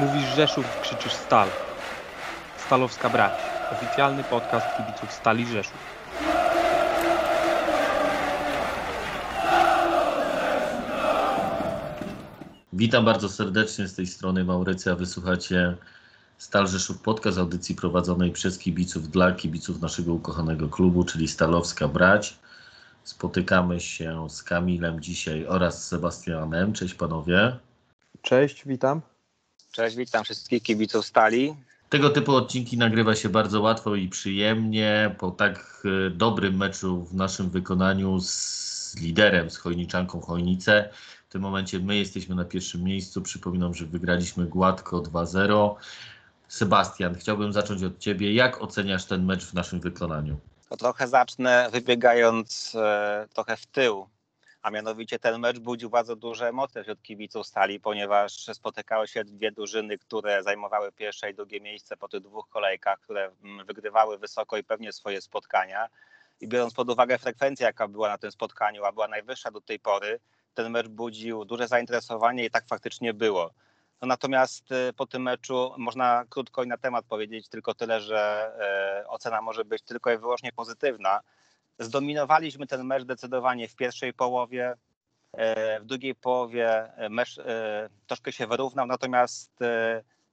Mówisz 0.00 0.34
Rzeszów, 0.36 0.80
krzyczysz 0.82 1.12
Stal. 1.12 1.48
Stalowska 2.66 3.10
Brać. 3.10 3.32
Oficjalny 3.72 4.24
podcast 4.24 4.66
kibiców 4.76 5.12
Stali 5.12 5.46
Rzeszów. 5.46 5.78
Witam 12.72 13.04
bardzo 13.04 13.28
serdecznie 13.28 13.88
z 13.88 13.94
tej 13.94 14.06
strony 14.06 14.44
Maurycja. 14.44 14.96
Wysłuchacie 14.96 15.76
Stal 16.38 16.68
Rzeszów 16.68 16.98
Podcast 16.98 17.38
audycji 17.38 17.74
prowadzonej 17.74 18.30
przez 18.32 18.58
kibiców 18.58 19.08
dla 19.08 19.32
kibiców 19.32 19.80
naszego 19.80 20.12
ukochanego 20.14 20.68
klubu, 20.68 21.04
czyli 21.04 21.28
Stalowska 21.28 21.88
Brać. 21.88 22.38
Spotykamy 23.04 23.80
się 23.80 24.30
z 24.30 24.42
Kamilem 24.42 25.00
dzisiaj 25.00 25.46
oraz 25.46 25.84
z 25.84 25.88
Sebastianem. 25.88 26.72
Cześć 26.72 26.94
panowie. 26.94 27.56
Cześć, 28.22 28.66
witam. 28.66 29.00
Cześć, 29.72 29.96
witam 29.96 30.24
wszystkich 30.24 30.62
kibiców 30.62 31.06
Stali. 31.06 31.56
Tego 31.88 32.10
typu 32.10 32.36
odcinki 32.36 32.78
nagrywa 32.78 33.14
się 33.14 33.28
bardzo 33.28 33.60
łatwo 33.60 33.94
i 33.94 34.08
przyjemnie. 34.08 35.14
Po 35.18 35.30
tak 35.30 35.82
e, 36.06 36.10
dobrym 36.10 36.56
meczu 36.56 37.04
w 37.04 37.14
naszym 37.14 37.50
wykonaniu 37.50 38.20
z 38.20 38.96
liderem, 39.00 39.50
z 39.50 39.56
Chojniczanką 39.56 40.20
Chojnice. 40.20 40.90
W 41.28 41.32
tym 41.32 41.42
momencie 41.42 41.78
my 41.78 41.96
jesteśmy 41.96 42.34
na 42.34 42.44
pierwszym 42.44 42.82
miejscu. 42.82 43.22
Przypominam, 43.22 43.74
że 43.74 43.86
wygraliśmy 43.86 44.46
gładko 44.46 44.98
2-0. 44.98 45.74
Sebastian, 46.48 47.14
chciałbym 47.14 47.52
zacząć 47.52 47.82
od 47.82 47.98
Ciebie. 47.98 48.34
Jak 48.34 48.62
oceniasz 48.62 49.04
ten 49.04 49.24
mecz 49.24 49.44
w 49.44 49.54
naszym 49.54 49.80
wykonaniu? 49.80 50.36
To 50.68 50.76
trochę 50.76 51.08
zacznę 51.08 51.68
wybiegając 51.72 52.72
e, 52.74 53.26
trochę 53.34 53.56
w 53.56 53.66
tył 53.66 54.06
a 54.62 54.70
mianowicie 54.70 55.18
ten 55.18 55.40
mecz 55.40 55.58
budził 55.58 55.90
bardzo 55.90 56.16
duże 56.16 56.48
emocje 56.48 56.82
wśród 56.82 57.02
kibiców 57.02 57.46
stali, 57.46 57.80
ponieważ 57.80 58.32
spotykały 58.32 59.08
się 59.08 59.24
dwie 59.24 59.52
drużyny, 59.52 59.98
które 59.98 60.42
zajmowały 60.42 60.92
pierwsze 60.92 61.30
i 61.30 61.34
drugie 61.34 61.60
miejsce 61.60 61.96
po 61.96 62.08
tych 62.08 62.20
dwóch 62.20 62.48
kolejkach, 62.48 63.00
które 63.00 63.30
mm, 63.44 63.66
wygrywały 63.66 64.18
wysoko 64.18 64.56
i 64.56 64.64
pewnie 64.64 64.92
swoje 64.92 65.20
spotkania. 65.20 65.88
I 66.40 66.48
biorąc 66.48 66.74
pod 66.74 66.90
uwagę 66.90 67.18
frekwencję, 67.18 67.66
jaka 67.66 67.88
była 67.88 68.08
na 68.08 68.18
tym 68.18 68.32
spotkaniu, 68.32 68.84
a 68.84 68.92
była 68.92 69.08
najwyższa 69.08 69.50
do 69.50 69.60
tej 69.60 69.78
pory, 69.78 70.20
ten 70.54 70.70
mecz 70.70 70.88
budził 70.88 71.44
duże 71.44 71.68
zainteresowanie 71.68 72.44
i 72.44 72.50
tak 72.50 72.66
faktycznie 72.66 73.14
było. 73.14 73.50
No 74.02 74.08
natomiast 74.08 74.72
y, 74.72 74.92
po 74.92 75.06
tym 75.06 75.22
meczu 75.22 75.74
można 75.78 76.24
krótko 76.28 76.62
i 76.62 76.66
na 76.66 76.76
temat 76.76 77.04
powiedzieć 77.04 77.48
tylko 77.48 77.74
tyle, 77.74 78.00
że 78.00 78.52
e, 79.02 79.08
ocena 79.08 79.42
może 79.42 79.64
być 79.64 79.82
tylko 79.82 80.12
i 80.12 80.18
wyłącznie 80.18 80.52
pozytywna, 80.52 81.20
Zdominowaliśmy 81.80 82.66
ten 82.66 82.84
mecz 82.84 83.02
zdecydowanie 83.02 83.68
w 83.68 83.74
pierwszej 83.74 84.12
połowie. 84.14 84.74
E, 85.32 85.80
w 85.80 85.84
drugiej 85.84 86.14
połowie 86.14 86.96
e, 86.96 87.08
mecz 87.08 87.38
e, 87.38 87.88
troszkę 88.06 88.32
się 88.32 88.46
wyrównał, 88.46 88.86
natomiast 88.86 89.58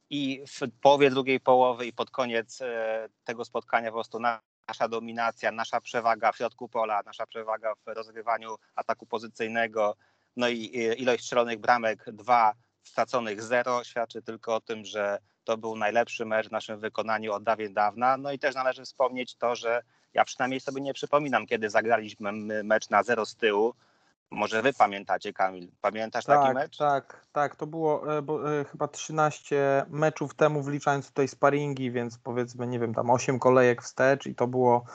i 0.09 0.43
w 0.47 0.79
połowie 0.81 1.09
drugiej 1.09 1.39
połowy 1.39 1.85
i 1.85 1.93
pod 1.93 2.11
koniec 2.11 2.59
tego 3.23 3.45
spotkania 3.45 3.89
po 3.89 3.93
prostu 3.93 4.19
nasza 4.19 4.87
dominacja, 4.89 5.51
nasza 5.51 5.81
przewaga 5.81 6.31
w 6.31 6.37
środku 6.37 6.69
pola, 6.69 7.01
nasza 7.05 7.25
przewaga 7.25 7.73
w 7.75 7.87
rozgrywaniu 7.87 8.55
ataku 8.75 9.05
pozycyjnego, 9.05 9.95
no 10.37 10.49
i 10.49 10.71
ilość 10.97 11.23
strzelonych 11.23 11.59
bramek 11.59 12.05
dwa, 12.11 12.53
straconych 12.83 13.43
zero 13.43 13.83
świadczy 13.83 14.21
tylko 14.21 14.55
o 14.55 14.61
tym, 14.61 14.85
że 14.85 15.19
to 15.43 15.57
był 15.57 15.75
najlepszy 15.75 16.25
mecz 16.25 16.47
w 16.47 16.51
naszym 16.51 16.79
wykonaniu 16.79 17.33
od 17.33 17.43
dawien 17.43 17.73
dawna. 17.73 18.17
No 18.17 18.31
i 18.31 18.39
też 18.39 18.55
należy 18.55 18.85
wspomnieć 18.85 19.35
to, 19.35 19.55
że 19.55 19.81
ja 20.17 20.25
przynajmniej 20.25 20.59
sobie 20.59 20.81
nie 20.81 20.93
przypominam, 20.93 21.45
kiedy 21.45 21.69
zagraliśmy 21.69 22.31
mecz 22.63 22.89
na 22.89 23.03
zero 23.03 23.25
z 23.25 23.35
tyłu. 23.35 23.73
Może 24.31 24.61
wy 24.61 24.73
pamiętacie, 24.73 25.33
Kamil? 25.33 25.71
Pamiętasz 25.81 26.25
tak, 26.25 26.41
taki 26.41 26.53
mecz? 26.53 26.77
Tak, 26.77 27.25
tak. 27.31 27.55
To 27.55 27.67
było 27.67 28.17
e, 28.17 28.21
bo, 28.21 28.59
e, 28.59 28.65
chyba 28.65 28.87
13 28.87 29.85
meczów 29.89 30.35
temu, 30.35 30.63
wliczając 30.63 31.07
tutaj 31.07 31.27
sparingi, 31.27 31.91
więc 31.91 32.17
powiedzmy, 32.17 32.67
nie 32.67 32.79
wiem, 32.79 32.93
tam 32.93 33.09
8 33.09 33.39
kolejek 33.39 33.81
wstecz 33.81 34.25
i 34.25 34.35
to 34.35 34.47
było 34.47 34.85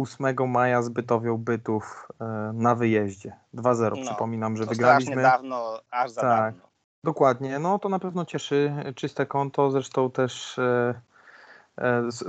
8 0.00 0.26
e, 0.26 0.46
maja 0.46 0.82
z 0.82 0.88
Bytowią 0.88 1.36
Bytów 1.36 2.08
na 2.52 2.74
wyjeździe. 2.74 3.36
2-0 3.54 3.96
no, 3.96 4.02
przypominam, 4.02 4.56
że 4.56 4.64
to 4.64 4.70
wygraliśmy. 4.70 5.22
dawno, 5.22 5.80
aż 5.90 6.10
za 6.10 6.20
tak, 6.20 6.54
dawno. 6.54 6.68
Dokładnie, 7.04 7.58
no 7.58 7.78
to 7.78 7.88
na 7.88 7.98
pewno 7.98 8.24
cieszy 8.24 8.74
czyste 8.96 9.26
konto, 9.26 9.70
zresztą 9.70 10.10
też 10.10 10.58
E, 10.58 11.07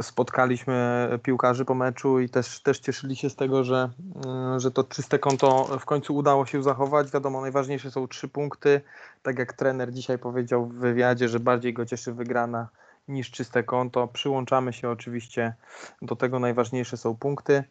spotkaliśmy 0.01 1.09
piłkarzy 1.23 1.65
po 1.65 1.75
meczu 1.75 2.19
i 2.19 2.29
też, 2.29 2.59
też 2.59 2.79
cieszyli 2.79 3.15
się 3.15 3.29
z 3.29 3.35
tego, 3.35 3.63
że, 3.63 3.89
mm, 4.25 4.59
że 4.59 4.71
to 4.71 4.83
czyste 4.83 5.19
konto 5.19 5.63
w 5.79 5.85
końcu 5.85 6.15
udało 6.15 6.45
się 6.45 6.63
zachować. 6.63 7.11
Wiadomo, 7.11 7.41
najważniejsze 7.41 7.91
są 7.91 8.07
trzy 8.07 8.27
punkty. 8.27 8.81
Tak 9.23 9.39
jak 9.39 9.53
trener 9.53 9.93
dzisiaj 9.93 10.19
powiedział 10.19 10.65
w 10.65 10.73
wywiadzie, 10.73 11.29
że 11.29 11.39
bardziej 11.39 11.73
go 11.73 11.85
cieszy 11.85 12.13
wygrana 12.13 12.67
niż 13.07 13.31
czyste 13.31 13.63
konto. 13.63 14.07
Przyłączamy 14.07 14.73
się 14.73 14.89
oczywiście 14.89 15.53
do 16.01 16.15
tego, 16.15 16.39
najważniejsze 16.39 16.97
są 16.97 17.15
punkty. 17.15 17.63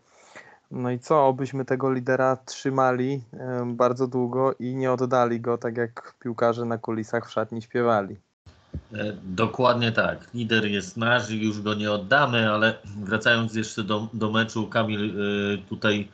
No 0.71 0.91
i 0.91 0.99
co, 0.99 1.27
obyśmy 1.27 1.65
tego 1.65 1.93
lidera 1.93 2.37
trzymali 2.37 3.25
e, 3.33 3.65
bardzo 3.66 4.06
długo 4.06 4.53
i 4.59 4.77
nie 4.77 4.93
oddali 4.93 5.41
go, 5.41 5.59
tak 5.59 5.77
jak 5.77 6.15
piłkarze 6.21 6.65
na 6.65 6.78
kulisach 6.78 7.28
w 7.28 7.31
szatni 7.31 7.62
śpiewali. 7.62 8.16
E, 8.94 9.12
dokładnie 9.22 9.93
tak. 9.93 10.28
Lider 10.34 10.66
jest 10.66 10.97
nasz 10.97 11.31
i 11.31 11.44
już 11.44 11.62
go 11.62 11.75
nie 11.75 11.93
oddamy, 11.93 12.50
ale 12.50 12.75
wracając 12.97 13.54
jeszcze 13.54 13.84
do, 13.84 14.09
do 14.15 14.31
meczu, 14.31 14.66
Kamil, 14.66 15.10
e, 15.10 15.59
tutaj 15.69 16.09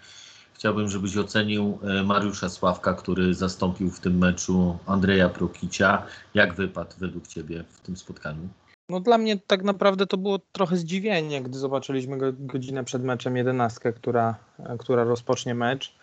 chciałbym, 0.55 0.89
żebyś 0.89 1.17
ocenił 1.17 1.79
e, 1.83 2.03
Mariusza 2.03 2.49
Sławka, 2.49 2.95
który 2.95 3.35
zastąpił 3.35 3.91
w 3.91 4.01
tym 4.01 4.19
meczu 4.19 4.79
Andrzeja 4.87 5.29
Prokicia. 5.29 6.03
Jak 6.35 6.55
wypadł 6.55 6.91
według 6.99 7.27
Ciebie 7.27 7.65
w 7.69 7.81
tym 7.81 7.97
spotkaniu? 7.97 8.49
No 8.89 9.01
dla 9.01 9.19
mnie 9.19 9.39
tak 9.47 9.63
naprawdę 9.63 10.07
to 10.07 10.17
było 10.17 10.39
trochę 10.53 10.77
zdziwienie, 10.77 11.43
gdy 11.43 11.59
zobaczyliśmy 11.59 12.19
go 12.19 12.27
godzinę 12.39 12.85
przed 12.85 13.05
meczem 13.05 13.37
jedenastkę, 13.37 13.93
która, 13.93 14.35
która 14.79 15.05
rozpocznie 15.05 15.55
mecz. 15.55 15.95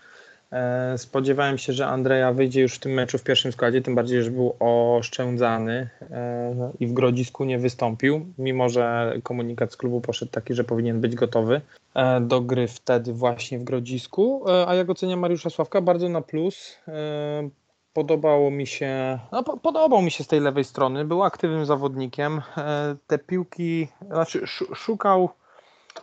E, 0.51 0.97
spodziewałem 0.97 1.57
się, 1.57 1.73
że 1.73 1.87
Andrea 1.87 2.33
wyjdzie 2.33 2.61
już 2.61 2.75
w 2.75 2.79
tym 2.79 2.91
meczu 2.91 3.17
w 3.17 3.23
pierwszym 3.23 3.51
składzie, 3.51 3.81
tym 3.81 3.95
bardziej, 3.95 4.23
że 4.23 4.31
był 4.31 4.55
oszczędzany 4.59 5.89
e, 6.11 6.71
i 6.79 6.87
w 6.87 6.93
Grodzisku 6.93 7.45
nie 7.45 7.59
wystąpił, 7.59 8.25
mimo 8.37 8.69
że 8.69 9.13
komunikat 9.23 9.73
z 9.73 9.77
klubu 9.77 10.01
poszedł 10.01 10.31
taki, 10.31 10.53
że 10.53 10.63
powinien 10.63 11.01
być 11.01 11.15
gotowy 11.15 11.61
e, 11.95 12.21
do 12.21 12.41
gry 12.41 12.67
wtedy 12.67 13.13
właśnie 13.13 13.59
w 13.59 13.63
Grodzisku. 13.63 14.43
A 14.67 14.75
jak 14.75 14.89
oceniam 14.89 15.19
Mariusza 15.19 15.49
Sławka? 15.49 15.81
Bardzo 15.81 16.09
na 16.09 16.21
plus. 16.21 16.77
Podobało 17.93 18.51
mi 18.51 18.67
się, 18.67 19.19
no, 19.31 19.43
podobał 19.43 20.01
mi 20.01 20.11
się 20.11 20.23
z 20.23 20.27
tej 20.27 20.39
lewej 20.39 20.63
strony, 20.63 21.05
był 21.05 21.23
aktywnym 21.23 21.65
zawodnikiem. 21.65 22.41
Te 23.07 23.17
piłki, 23.17 23.87
znaczy 24.07 24.41
szukał 24.75 25.29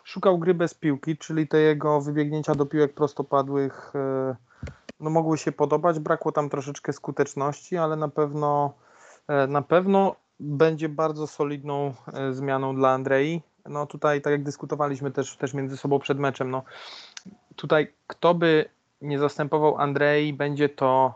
szukał 0.09 0.39
gry 0.39 0.55
bez 0.55 0.75
piłki, 0.75 1.17
czyli 1.17 1.49
te 1.49 1.59
jego 1.59 2.01
wybiegnięcia 2.01 2.55
do 2.55 2.67
piłek 2.67 2.95
prostopadłych 2.95 3.93
e, 3.95 4.37
no, 5.01 5.11
mogły 5.11 5.39
się 5.39 5.53
podobać. 5.53 5.99
Brakło 5.99 6.33
tam 6.33 6.49
troszeczkę 6.49 6.93
skuteczności, 6.93 7.77
ale 7.77 7.97
na 7.97 8.09
pewno 8.09 8.75
e, 9.29 9.47
na 9.47 9.63
pewno 9.63 10.17
będzie 10.41 10.89
bardzo 10.89 11.27
solidną 11.27 11.95
e, 12.13 12.33
zmianą 12.33 12.77
dla 12.77 12.91
Andrei. 12.91 13.43
No 13.67 13.87
tutaj, 13.87 14.23
tak 14.23 14.31
jak 14.31 14.43
dyskutowaliśmy 14.43 15.11
też, 15.11 15.37
też 15.37 15.55
między 15.55 15.77
sobą 15.77 15.99
przed 15.99 16.19
meczem, 16.19 16.51
no 16.51 16.63
tutaj 17.57 17.93
kto 18.07 18.35
by 18.35 18.69
nie 19.03 19.19
zastępował 19.19 19.79
Andrei, 19.79 20.33
będzie 20.33 20.69
to 20.69 21.15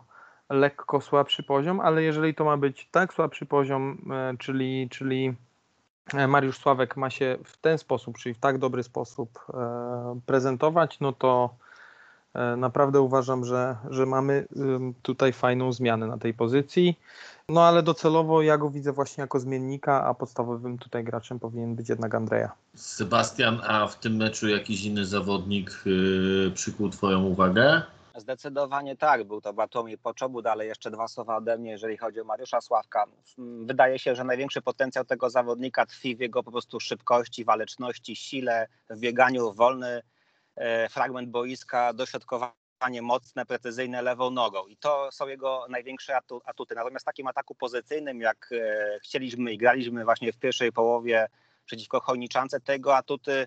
lekko 0.51 1.01
słabszy 1.01 1.43
poziom, 1.43 1.81
ale 1.81 2.03
jeżeli 2.03 2.35
to 2.35 2.45
ma 2.45 2.57
być 2.57 2.89
tak 2.91 3.15
słabszy 3.15 3.47
poziom, 3.47 4.11
czyli, 4.39 4.89
czyli 4.91 5.35
Mariusz 6.29 6.59
Sławek 6.59 6.97
ma 6.97 7.11
się 7.11 7.39
w 7.45 7.57
ten 7.57 7.79
sposób, 7.79 8.19
czyli 8.19 8.35
w 8.35 8.39
tak 8.39 8.59
dobry 8.59 8.83
sposób 8.83 9.39
e, 9.55 10.21
prezentować, 10.27 11.01
no 11.01 11.13
to 11.13 11.55
e, 12.35 12.57
naprawdę 12.57 13.01
uważam, 13.01 13.45
że, 13.45 13.77
że 13.91 14.07
mamy 14.07 14.47
tutaj 15.03 15.33
fajną 15.33 15.73
zmianę 15.73 16.07
na 16.07 16.19
tej 16.19 16.35
pozycji. 16.35 16.99
No 17.49 17.63
ale 17.65 17.83
docelowo 17.83 18.43
ja 18.43 18.59
go 18.59 18.71
widzę 18.71 18.93
właśnie 18.93 19.23
jako 19.23 19.41
zmiennika, 19.41 20.05
a 20.05 20.15
podstawowym 20.15 20.79
tutaj 20.79 21.05
graczem 21.05 21.39
powinien 21.39 21.75
być 21.75 21.89
jednak 21.89 22.15
Andrea. 22.15 22.53
Sebastian, 22.75 23.61
a 23.67 23.87
w 23.87 23.99
tym 23.99 24.17
meczu 24.17 24.49
jakiś 24.49 24.85
inny 24.85 25.07
zawodnik 25.07 25.83
yy, 25.85 26.51
przykuł 26.55 26.89
Twoją 26.89 27.23
uwagę? 27.23 27.83
Zdecydowanie 28.15 28.97
tak, 28.97 29.25
był 29.25 29.41
to 29.41 29.53
Batomi 29.53 29.99
Poczobud, 29.99 30.47
ale 30.47 30.67
jeszcze 30.67 30.91
dwa 30.91 31.09
słowa 31.09 31.37
ode 31.37 31.59
mnie, 31.59 31.71
jeżeli 31.71 31.97
chodzi 31.97 32.21
o 32.21 32.25
Mariusza 32.25 32.61
Sławka. 32.61 33.05
Wydaje 33.65 33.99
się, 33.99 34.15
że 34.15 34.25
największy 34.25 34.63
potencjał 34.63 35.05
tego 35.05 35.31
zawodnika 35.31 35.87
tkwi 35.87 36.17
w 36.17 36.21
jego 36.21 36.43
po 36.43 36.51
prostu 36.51 36.81
szybkości, 36.81 37.45
waleczności, 37.45 38.17
sile, 38.17 38.69
w 38.91 38.99
bieganiu, 38.99 39.53
wolny 39.53 40.03
e, 40.57 40.89
fragment 40.89 41.29
boiska, 41.29 41.93
dośrodkowanie 41.93 43.03
mocne, 43.03 43.47
precyzyjne 43.47 44.03
lewą 44.03 44.31
nogą. 44.31 44.67
I 44.67 44.77
to 44.77 45.09
są 45.13 45.29
jego 45.29 45.67
największe 45.69 46.17
atuty. 46.45 46.75
Natomiast 46.75 47.07
takim 47.07 47.27
ataku 47.27 47.55
pozycyjnym, 47.55 48.21
jak 48.21 48.49
e, 48.53 48.99
chcieliśmy 49.03 49.53
i 49.53 49.59
graliśmy 49.59 50.05
właśnie 50.05 50.33
w 50.33 50.39
pierwszej 50.39 50.73
połowie 50.73 51.27
przeciwko 51.65 52.01
Chojniczance, 52.01 52.61
tego 52.61 52.97
atuty 52.97 53.47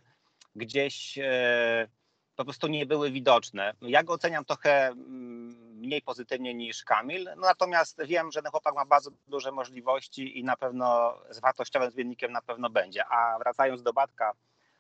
gdzieś 0.55 1.17
e, 1.17 1.87
po 2.35 2.43
prostu 2.43 2.67
nie 2.67 2.85
były 2.85 3.11
widoczne. 3.11 3.73
Ja 3.81 4.03
go 4.03 4.13
oceniam 4.13 4.45
trochę 4.45 4.87
mm, 4.87 5.75
mniej 5.75 6.01
pozytywnie 6.01 6.53
niż 6.53 6.83
Kamil. 6.83 7.23
No, 7.23 7.41
natomiast 7.41 8.01
wiem, 8.05 8.31
że 8.31 8.41
ten 8.41 8.51
chłopak 8.51 8.75
ma 8.75 8.85
bardzo 8.85 9.11
duże 9.27 9.51
możliwości 9.51 10.39
i 10.39 10.43
na 10.43 10.57
pewno 10.57 11.17
z 11.29 11.39
wartościowym 11.39 11.91
zbiornikiem 11.91 12.31
na 12.31 12.41
pewno 12.41 12.69
będzie. 12.69 13.05
A 13.05 13.39
wracając 13.39 13.83
do 13.83 13.93
Batka 13.93 14.33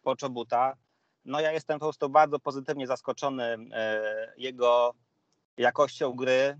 Poczobuta, 0.03 0.75
no 1.25 1.39
ja 1.39 1.51
jestem 1.51 1.79
po 1.79 1.85
prostu 1.85 2.09
bardzo 2.09 2.39
pozytywnie 2.39 2.87
zaskoczony 2.87 3.57
e, 3.71 4.33
jego 4.37 4.93
jakością 5.57 6.13
gry, 6.13 6.57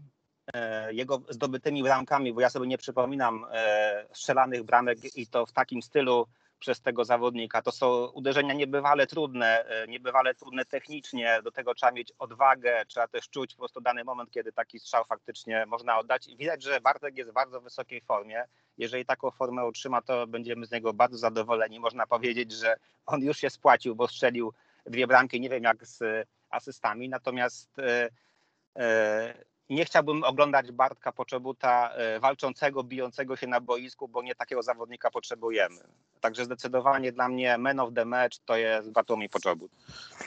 e, 0.53 0.93
jego 0.93 1.21
zdobytymi 1.29 1.83
bramkami, 1.83 2.33
bo 2.33 2.41
ja 2.41 2.49
sobie 2.49 2.67
nie 2.67 2.77
przypominam 2.77 3.45
e, 3.51 4.05
strzelanych 4.13 4.63
bramek 4.63 5.17
i 5.17 5.27
to 5.27 5.45
w 5.45 5.51
takim 5.51 5.81
stylu 5.81 6.27
przez 6.59 6.81
tego 6.81 7.05
zawodnika. 7.05 7.61
To 7.61 7.71
są 7.71 8.05
uderzenia 8.05 8.53
niebywale 8.53 9.07
trudne, 9.07 9.65
niebywale 9.87 10.35
trudne 10.35 10.65
technicznie, 10.65 11.39
do 11.43 11.51
tego 11.51 11.75
trzeba 11.75 11.91
mieć 11.91 12.13
odwagę, 12.19 12.85
trzeba 12.87 13.07
też 13.07 13.29
czuć 13.29 13.53
po 13.53 13.59
prostu 13.59 13.81
dany 13.81 14.03
moment, 14.03 14.31
kiedy 14.31 14.51
taki 14.51 14.79
strzał 14.79 15.05
faktycznie 15.05 15.65
można 15.65 15.99
oddać. 15.99 16.27
I 16.27 16.37
widać, 16.37 16.63
że 16.63 16.81
Bartek 16.81 17.17
jest 17.17 17.29
w 17.29 17.33
bardzo 17.33 17.61
wysokiej 17.61 18.01
formie. 18.01 18.43
Jeżeli 18.77 19.05
taką 19.05 19.31
formę 19.31 19.65
utrzyma, 19.65 20.01
to 20.01 20.27
będziemy 20.27 20.65
z 20.65 20.71
niego 20.71 20.93
bardzo 20.93 21.17
zadowoleni. 21.17 21.79
Można 21.79 22.07
powiedzieć, 22.07 22.51
że 22.51 22.75
on 23.05 23.21
już 23.21 23.37
się 23.37 23.49
spłacił, 23.49 23.95
bo 23.95 24.07
strzelił 24.07 24.53
dwie 24.85 25.07
bramki, 25.07 25.41
nie 25.41 25.49
wiem 25.49 25.63
jak 25.63 25.85
z 25.85 26.27
asystami, 26.49 27.09
natomiast 27.09 27.69
nie 29.69 29.85
chciałbym 29.85 30.23
oglądać 30.23 30.71
Bartka 30.71 31.11
Poczobuta 31.11 31.89
e, 31.89 32.19
walczącego, 32.19 32.83
bijącego 32.83 33.35
się 33.35 33.47
na 33.47 33.61
boisku, 33.61 34.07
bo 34.07 34.21
nie 34.21 34.35
takiego 34.35 34.63
zawodnika 34.63 35.11
potrzebujemy. 35.11 35.75
Także 36.21 36.45
zdecydowanie 36.45 37.11
dla 37.11 37.29
mnie 37.29 37.57
man 37.57 37.79
of 37.79 37.93
the 37.93 38.05
match 38.05 38.37
to 38.45 38.57
jest 38.57 38.91
Bartłomiej 38.91 39.29
Poczobut. 39.29 39.71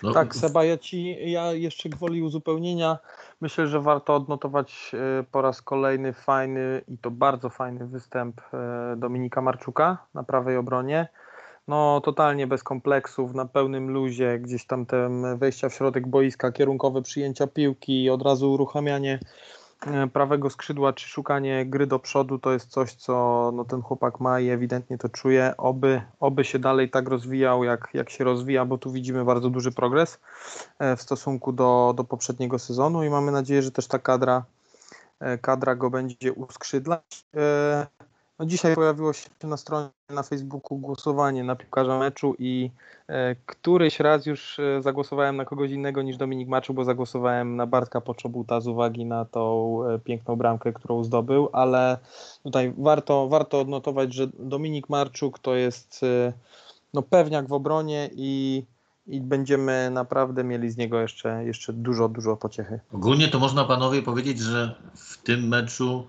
No. 0.03 0.13
Tak, 0.13 0.37
Seba, 0.37 0.65
ja 0.65 0.79
ci, 0.79 1.31
ja 1.31 1.53
jeszcze 1.53 1.89
gwoli 1.89 2.23
uzupełnienia, 2.23 2.99
myślę, 3.41 3.67
że 3.67 3.81
warto 3.81 4.15
odnotować 4.15 4.91
e, 4.95 5.23
po 5.23 5.43
raz 5.43 5.63
kolejny 5.63 6.13
fajny 6.13 6.83
i 6.89 6.99
to 6.99 7.11
bardzo 7.11 7.51
fajny 7.51 7.87
występ 7.87 8.41
e, 8.53 8.97
Dominika 8.97 9.43
Marczuka 9.43 9.99
na 10.15 10.23
prawej 10.23 10.57
obronie 10.57 11.09
no 11.69 12.01
totalnie 12.01 12.47
bez 12.47 12.63
kompleksów, 12.63 13.35
na 13.35 13.47
pełnym 13.47 13.91
luzie, 13.91 14.39
gdzieś 14.39 14.67
tam 14.67 14.87
te 14.87 15.11
wejścia 15.37 15.69
w 15.69 15.75
środek 15.75 16.07
boiska, 16.07 16.53
kierunkowe 16.53 17.03
przyjęcia 17.03 17.47
piłki, 17.47 18.11
od 18.11 18.23
razu 18.23 18.53
uruchamianie 18.53 19.19
e, 19.87 20.07
prawego 20.07 20.51
skrzydła, 20.51 20.93
czy 20.93 21.09
szukanie 21.09 21.67
gry 21.67 21.87
do 21.87 21.99
przodu, 21.99 22.39
to 22.39 22.53
jest 22.53 22.71
coś, 22.71 22.93
co 22.93 23.51
no, 23.55 23.65
ten 23.65 23.83
chłopak 23.83 24.21
ma 24.21 24.41
i 24.41 24.49
ewidentnie 24.49 24.99
to 24.99 25.09
czuje. 25.09 25.55
Oby, 25.57 26.03
oby 26.21 26.45
się 26.45 26.59
dalej 26.59 26.91
tak 26.91 27.09
rozwijał, 27.09 27.65
jak, 27.65 27.89
jak 27.95 28.11
się 28.11 28.25
rozwija, 28.25 28.65
bo 28.65 28.79
tu 28.79 28.93
widzimy 28.93 29.25
bardzo 29.25 29.51
duży 29.51 29.73
progres 29.73 30.21
e, 30.79 30.97
w 30.97 31.03
stosunku 31.03 31.53
do, 31.53 31.95
do 31.97 32.05
poprzedniego 32.05 32.59
sezonu 32.59 33.05
i 33.05 33.11
mamy 33.11 33.33
nadzieję, 33.33 33.63
że 33.63 33.71
też 33.71 33.87
ta 33.87 33.99
kadra, 33.99 34.45
e, 35.21 35.39
kadra 35.39 35.75
go 35.75 35.91
będzie 35.91 36.33
uskrzydlać. 36.33 37.25
No 38.39 38.47
dzisiaj 38.47 38.75
pojawiło 38.75 39.13
się 39.13 39.29
na 39.43 39.57
stronie 39.57 39.89
na 40.11 40.23
Facebooku 40.23 40.79
głosowanie 40.79 41.45
na 41.45 41.57
piłkarza 41.57 41.99
meczu 41.99 42.35
i 42.39 42.71
e, 43.09 43.37
któryś 43.47 44.01
raz 44.01 44.27
już 44.27 44.59
e, 44.59 44.83
zagłosowałem 44.83 45.37
na 45.37 45.45
kogoś 45.45 45.71
innego 45.71 46.03
niż 46.03 46.17
Dominik 46.17 46.49
Maczu, 46.49 46.75
bo 46.75 46.85
zagłosowałem 46.85 47.57
na 47.57 47.67
Bartka 47.67 48.01
Poczobuta 48.01 48.61
z 48.61 48.67
uwagi 48.67 49.05
na 49.05 49.25
tą 49.25 49.79
e, 49.85 49.99
piękną 49.99 50.37
bramkę, 50.37 50.73
którą 50.73 51.05
zdobył, 51.05 51.49
ale 51.53 51.99
tutaj 52.43 52.75
warto, 52.79 53.29
warto 53.29 53.61
odnotować, 53.61 54.15
że 54.15 54.27
Dominik 54.39 54.89
Marczuk 54.89 55.39
to 55.39 55.55
jest 55.55 56.01
e, 56.03 56.33
no, 56.95 57.03
pewniak 57.03 57.49
w 57.49 57.53
obronie 57.53 58.11
i, 58.13 58.65
i 59.07 59.21
będziemy 59.21 59.91
naprawdę 59.91 60.45
mieli 60.45 60.71
z 60.71 60.77
niego 60.77 61.01
jeszcze, 61.01 61.45
jeszcze 61.45 61.73
dużo, 61.73 62.09
dużo 62.09 62.37
pociechy. 62.37 62.81
Ogólnie 62.93 63.29
to 63.29 63.39
można 63.39 63.65
panowie 63.65 64.03
powiedzieć, 64.03 64.39
że 64.39 64.75
w 64.95 65.23
tym 65.23 65.49
meczu 65.49 66.07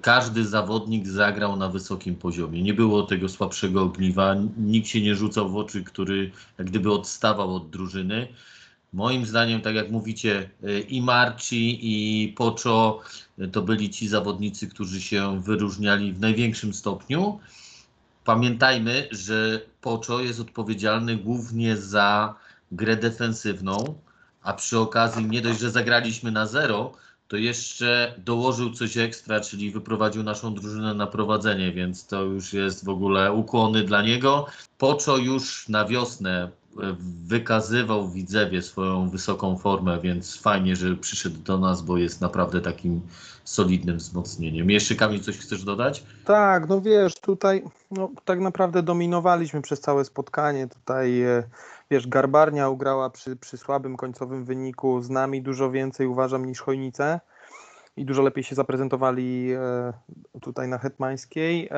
każdy 0.00 0.44
zawodnik 0.44 1.06
zagrał 1.06 1.56
na 1.56 1.68
wysokim 1.68 2.16
poziomie. 2.16 2.62
Nie 2.62 2.74
było 2.74 3.02
tego 3.02 3.28
słabszego 3.28 3.82
ogniwa, 3.82 4.36
nikt 4.58 4.88
się 4.88 5.00
nie 5.00 5.14
rzucał 5.14 5.48
w 5.50 5.56
oczy, 5.56 5.84
który 5.84 6.30
jak 6.58 6.70
gdyby 6.70 6.92
odstawał 6.92 7.54
od 7.54 7.70
drużyny. 7.70 8.28
Moim 8.92 9.26
zdaniem, 9.26 9.60
tak 9.60 9.74
jak 9.74 9.90
mówicie, 9.90 10.50
e, 10.62 10.80
i 10.80 11.02
Marci, 11.02 11.78
i 11.82 12.28
Poczo 12.32 13.00
e, 13.38 13.48
to 13.48 13.62
byli 13.62 13.90
ci 13.90 14.08
zawodnicy, 14.08 14.68
którzy 14.68 15.00
się 15.00 15.42
wyróżniali 15.42 16.12
w 16.12 16.20
największym 16.20 16.74
stopniu. 16.74 17.40
Pamiętajmy, 18.24 19.08
że 19.10 19.60
Poczo 19.80 20.20
jest 20.20 20.40
odpowiedzialny 20.40 21.16
głównie 21.16 21.76
za 21.76 22.34
grę 22.72 22.96
defensywną, 22.96 23.94
a 24.42 24.52
przy 24.52 24.78
okazji 24.78 25.26
nie 25.26 25.42
dość, 25.42 25.60
że 25.60 25.70
zagraliśmy 25.70 26.30
na 26.32 26.46
zero, 26.46 26.92
to 27.28 27.36
jeszcze 27.36 28.14
dołożył 28.18 28.72
coś 28.72 28.96
ekstra, 28.96 29.40
czyli 29.40 29.70
wyprowadził 29.70 30.22
naszą 30.22 30.54
drużynę 30.54 30.94
na 30.94 31.06
prowadzenie, 31.06 31.72
więc 31.72 32.06
to 32.06 32.22
już 32.22 32.52
jest 32.52 32.84
w 32.84 32.88
ogóle 32.88 33.32
ukłony 33.32 33.84
dla 33.84 34.02
niego. 34.02 34.46
Poczo 34.78 35.16
już 35.16 35.68
na 35.68 35.84
wiosnę 35.84 36.42
e, 36.42 36.96
wykazywał 37.26 38.08
Widzewie 38.08 38.62
swoją 38.62 39.10
wysoką 39.10 39.58
formę, 39.58 40.00
więc 40.00 40.40
fajnie, 40.40 40.76
że 40.76 40.96
przyszedł 40.96 41.38
do 41.38 41.58
nas, 41.58 41.82
bo 41.82 41.96
jest 41.96 42.20
naprawdę 42.20 42.60
takim 42.60 43.00
solidnym 43.44 43.96
wzmocnieniem. 43.96 44.70
Jeszcze 44.70 44.94
Kamil 44.94 45.20
coś 45.20 45.38
chcesz 45.38 45.64
dodać? 45.64 46.04
Tak, 46.24 46.68
no 46.68 46.80
wiesz, 46.80 47.14
tutaj 47.20 47.62
no, 47.90 48.10
tak 48.24 48.40
naprawdę 48.40 48.82
dominowaliśmy 48.82 49.62
przez 49.62 49.80
całe 49.80 50.04
spotkanie. 50.04 50.68
Tutaj 50.68 51.22
e, 51.22 51.42
wiesz, 51.90 52.06
Garbarnia 52.06 52.68
ugrała 52.68 53.10
przy, 53.10 53.36
przy 53.36 53.58
słabym 53.58 53.96
końcowym 53.96 54.44
wyniku 54.44 55.02
z 55.02 55.10
nami 55.10 55.42
dużo 55.42 55.70
więcej 55.70 56.06
uważam 56.06 56.46
niż 56.46 56.60
Chojnice 56.60 57.20
i 57.96 58.04
dużo 58.04 58.22
lepiej 58.22 58.44
się 58.44 58.54
zaprezentowali 58.54 59.52
e, 59.52 59.92
tutaj 60.40 60.68
na 60.68 60.78
Hetmańskiej. 60.78 61.68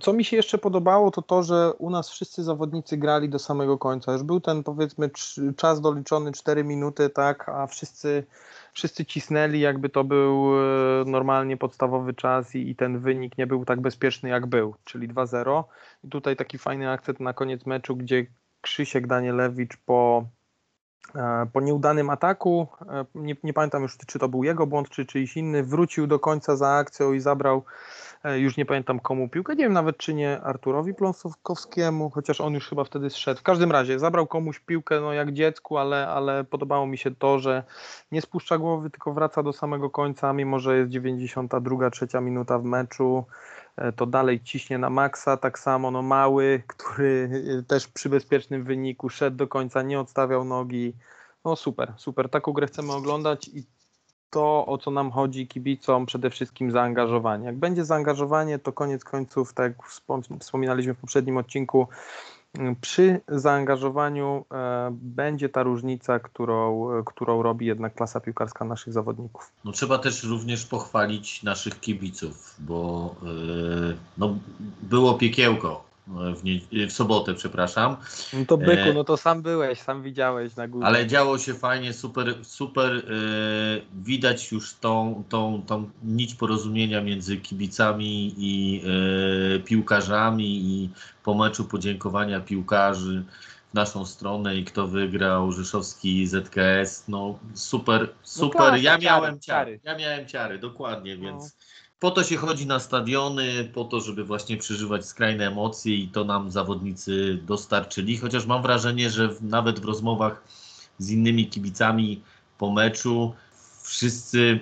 Co 0.00 0.12
mi 0.12 0.24
się 0.24 0.36
jeszcze 0.36 0.58
podobało, 0.58 1.10
to 1.10 1.22
to, 1.22 1.42
że 1.42 1.72
u 1.78 1.90
nas 1.90 2.10
wszyscy 2.10 2.42
zawodnicy 2.42 2.96
grali 2.96 3.28
do 3.28 3.38
samego 3.38 3.78
końca. 3.78 4.12
Już 4.12 4.22
był 4.22 4.40
ten 4.40 4.62
powiedzmy 4.62 5.10
czas 5.56 5.80
doliczony 5.80 6.32
4 6.32 6.64
minuty, 6.64 7.10
tak, 7.10 7.48
a 7.48 7.66
wszyscy, 7.66 8.24
wszyscy 8.72 9.04
cisnęli, 9.04 9.60
jakby 9.60 9.88
to 9.88 10.04
był 10.04 10.52
e, 10.54 11.04
normalnie 11.06 11.56
podstawowy 11.56 12.14
czas 12.14 12.54
i, 12.54 12.70
i 12.70 12.76
ten 12.76 12.98
wynik 12.98 13.38
nie 13.38 13.46
był 13.46 13.64
tak 13.64 13.80
bezpieczny, 13.80 14.28
jak 14.28 14.46
był, 14.46 14.74
czyli 14.84 15.08
2-0. 15.08 15.64
I 16.04 16.08
tutaj 16.08 16.36
taki 16.36 16.58
fajny 16.58 16.90
akcent 16.90 17.20
na 17.20 17.32
koniec 17.32 17.66
meczu, 17.66 17.96
gdzie 17.96 18.26
Krzysiek 18.60 19.06
Danielewicz 19.06 19.76
po, 19.76 20.24
po 21.52 21.60
nieudanym 21.60 22.10
ataku, 22.10 22.66
e, 22.88 23.04
nie, 23.14 23.36
nie, 23.42 23.52
pamiętam 23.52 23.82
już, 23.82 23.96
czy 24.06 24.18
to 24.18 24.28
był 24.28 24.44
jego 24.44 24.66
błąd, 24.66 24.88
czy 24.88 25.06
czyjś 25.06 25.36
inny, 25.36 25.62
wrócił 25.62 26.06
do 26.06 26.18
końca 26.18 26.56
za 26.56 26.68
akcją 26.68 27.12
i 27.12 27.20
zabrał, 27.20 27.64
e, 28.24 28.38
już 28.38 28.56
nie 28.56 28.66
pamiętam 28.66 29.00
komu 29.00 29.28
piłkę, 29.28 29.56
nie 29.56 29.64
wiem 29.64 29.72
nawet 29.72 29.96
czy 29.96 30.14
nie 30.14 30.40
Arturowi 30.40 30.94
Pląsowskiemu, 30.94 32.10
chociaż 32.10 32.40
on 32.40 32.54
już 32.54 32.68
chyba 32.68 32.84
wtedy 32.84 33.10
zszedł. 33.10 33.40
W 33.40 33.42
każdym 33.42 33.72
razie 33.72 33.98
zabrał 33.98 34.26
komuś 34.26 34.60
piłkę, 34.60 35.00
no 35.00 35.12
jak 35.12 35.32
dziecku, 35.32 35.78
ale, 35.78 36.08
ale 36.08 36.44
podobało 36.44 36.86
mi 36.86 36.98
się 36.98 37.10
to, 37.14 37.38
że 37.38 37.62
nie 38.12 38.22
spuszcza 38.22 38.58
głowy, 38.58 38.90
tylko 38.90 39.12
wraca 39.12 39.42
do 39.42 39.52
samego 39.52 39.90
końca, 39.90 40.32
mimo 40.32 40.58
że 40.58 40.76
jest 40.76 40.90
92, 40.90 41.90
trzecia 41.90 42.20
minuta 42.20 42.58
w 42.58 42.64
meczu. 42.64 43.24
E, 43.76 43.92
to 43.92 44.06
dalej 44.06 44.40
ciśnie 44.40 44.78
na 44.78 44.90
maksa, 44.90 45.36
tak 45.36 45.58
samo 45.58 45.90
no 45.90 46.02
mały, 46.02 46.62
który 46.66 47.30
e, 47.58 47.62
też 47.62 47.88
przy 47.88 48.08
bezpiecznym 48.08 48.64
wyniku 48.64 49.08
szedł 49.08 49.36
do 49.36 49.48
końca, 49.48 49.82
nie 49.82 50.00
odstawiał 50.00 50.44
nogi. 50.44 50.94
No 51.44 51.56
super, 51.56 51.92
super, 51.96 52.28
taką 52.28 52.52
grę 52.52 52.66
chcemy 52.66 52.92
oglądać 52.92 53.48
i 53.48 53.64
to, 54.30 54.66
o 54.66 54.78
co 54.78 54.90
nam 54.90 55.10
chodzi 55.10 55.48
kibicom, 55.48 56.06
przede 56.06 56.30
wszystkim 56.30 56.70
zaangażowanie. 56.70 57.46
Jak 57.46 57.58
będzie 57.58 57.84
zaangażowanie, 57.84 58.58
to 58.58 58.72
koniec 58.72 59.04
końców, 59.04 59.54
tak 59.54 59.72
jak 59.72 59.88
wspominaliśmy 60.40 60.94
w 60.94 60.98
poprzednim 60.98 61.36
odcinku, 61.36 61.88
przy 62.80 63.20
zaangażowaniu 63.28 64.44
e, 64.52 64.88
będzie 64.92 65.48
ta 65.48 65.62
różnica, 65.62 66.18
którą, 66.18 66.90
którą 67.04 67.42
robi 67.42 67.66
jednak 67.66 67.94
klasa 67.94 68.20
piłkarska 68.20 68.64
naszych 68.64 68.92
zawodników. 68.92 69.52
No, 69.64 69.72
trzeba 69.72 69.98
też 69.98 70.24
również 70.24 70.66
pochwalić 70.66 71.42
naszych 71.42 71.80
kibiców, 71.80 72.56
bo 72.58 73.14
e, 73.22 73.26
no, 74.18 74.38
było 74.82 75.14
piekiełko 75.14 75.91
w, 76.06 76.44
nie, 76.44 76.86
w 76.88 76.92
sobotę, 76.92 77.34
przepraszam. 77.34 77.96
No 78.32 78.44
to 78.46 78.56
byku, 78.56 78.88
e, 78.88 78.92
no 78.92 79.04
to 79.04 79.16
sam 79.16 79.42
byłeś, 79.42 79.80
sam 79.80 80.02
widziałeś 80.02 80.56
na 80.56 80.68
górze. 80.68 80.86
Ale 80.86 81.06
działo 81.06 81.38
się 81.38 81.54
fajnie, 81.54 81.92
super, 81.92 82.34
super 82.42 82.96
e, 82.96 83.02
widać 84.04 84.52
już 84.52 84.74
tą, 84.74 85.24
tą, 85.28 85.62
tą 85.66 85.90
nić 86.04 86.34
porozumienia 86.34 87.00
między 87.00 87.36
kibicami 87.36 88.34
i 88.38 88.82
e, 89.56 89.58
piłkarzami 89.58 90.60
i 90.64 90.90
po 91.24 91.34
meczu 91.34 91.64
podziękowania 91.64 92.40
piłkarzy 92.40 93.24
naszą 93.74 94.06
stronę 94.06 94.56
i 94.56 94.64
kto 94.64 94.86
wygrał, 94.86 95.52
Rzeszowski 95.52 96.26
ZKS, 96.26 97.04
no 97.08 97.38
super, 97.54 98.14
super, 98.22 98.72
no 98.72 98.76
ja 98.76 98.98
miałem 98.98 99.40
ciary, 99.40 99.80
ja 99.84 99.96
miałem 99.96 100.26
ciary, 100.26 100.58
dokładnie, 100.58 101.16
no. 101.16 101.22
więc 101.22 101.56
po 101.98 102.10
to 102.10 102.24
się 102.24 102.36
chodzi 102.36 102.66
na 102.66 102.80
stadiony, 102.80 103.70
po 103.74 103.84
to, 103.84 104.00
żeby 104.00 104.24
właśnie 104.24 104.56
przeżywać 104.56 105.06
skrajne 105.06 105.46
emocje 105.46 105.94
i 105.94 106.08
to 106.08 106.24
nam 106.24 106.50
zawodnicy 106.50 107.38
dostarczyli. 107.42 108.18
Chociaż 108.18 108.46
mam 108.46 108.62
wrażenie, 108.62 109.10
że 109.10 109.28
nawet 109.40 109.80
w 109.80 109.84
rozmowach 109.84 110.42
z 110.98 111.10
innymi 111.10 111.46
kibicami 111.46 112.22
po 112.58 112.72
meczu 112.72 113.34
wszyscy 113.82 114.60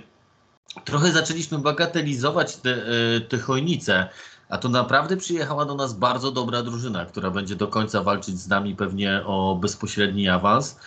trochę 0.85 1.13
zaczęliśmy 1.13 1.59
bagatelizować 1.59 2.57
te, 2.57 2.71
e, 2.71 3.21
te 3.21 3.39
chojnice, 3.39 4.09
a 4.51 4.59
to 4.59 4.69
naprawdę 4.69 5.17
przyjechała 5.17 5.65
do 5.65 5.75
nas 5.75 5.95
bardzo 5.95 6.33
dobra 6.33 6.63
drużyna, 6.63 7.07
która 7.07 7.31
będzie 7.31 7.57
do 7.57 7.69
końca 7.69 8.03
walczyć 8.03 8.39
z 8.39 8.49
nami 8.49 8.77
pewnie 8.77 9.23
o 9.27 9.59
bezpośredni 9.61 10.29
awans. 10.29 10.79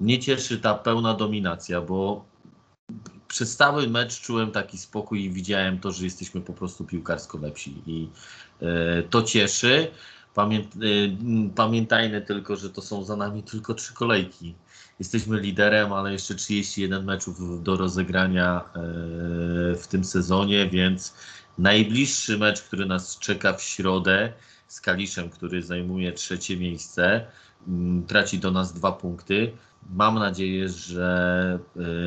Mnie 0.00 0.18
cieszy 0.18 0.60
ta 0.60 0.74
pełna 0.74 1.14
dominacja, 1.14 1.80
bo 1.80 2.24
przez 3.28 3.56
cały 3.56 3.88
mecz 3.88 4.20
czułem 4.20 4.50
taki 4.50 4.78
spokój 4.78 5.24
i 5.24 5.30
widziałem 5.30 5.80
to, 5.80 5.92
że 5.92 6.04
jesteśmy 6.04 6.40
po 6.40 6.52
prostu 6.52 6.84
piłkarsko 6.84 7.38
lepsi 7.38 7.82
i 7.86 8.08
e, 8.62 9.02
to 9.02 9.22
cieszy. 9.22 9.90
E, 10.36 10.48
pamiętajmy 11.54 12.22
tylko, 12.22 12.56
że 12.56 12.70
to 12.70 12.82
są 12.82 13.04
za 13.04 13.16
nami 13.16 13.42
tylko 13.42 13.74
trzy 13.74 13.94
kolejki. 13.94 14.54
Jesteśmy 14.98 15.40
liderem, 15.40 15.92
ale 15.92 16.12
jeszcze 16.12 16.34
31 16.34 17.04
meczów 17.04 17.62
do 17.62 17.76
rozegrania 17.76 18.60
e, 18.60 18.80
w 19.76 19.86
tym 19.88 20.04
sezonie, 20.04 20.68
więc 20.70 21.14
najbliższy 21.58 22.38
mecz, 22.38 22.62
który 22.62 22.86
nas 22.86 23.18
czeka 23.18 23.52
w 23.52 23.62
środę 23.62 24.32
z 24.68 24.80
Kaliszem, 24.80 25.30
który 25.30 25.62
zajmuje 25.62 26.12
trzecie 26.12 26.56
miejsce, 26.56 27.26
m, 27.68 28.04
traci 28.08 28.38
do 28.38 28.50
nas 28.50 28.72
dwa 28.72 28.92
punkty. 28.92 29.52
Mam 29.90 30.14
nadzieję, 30.14 30.68
że 30.68 31.58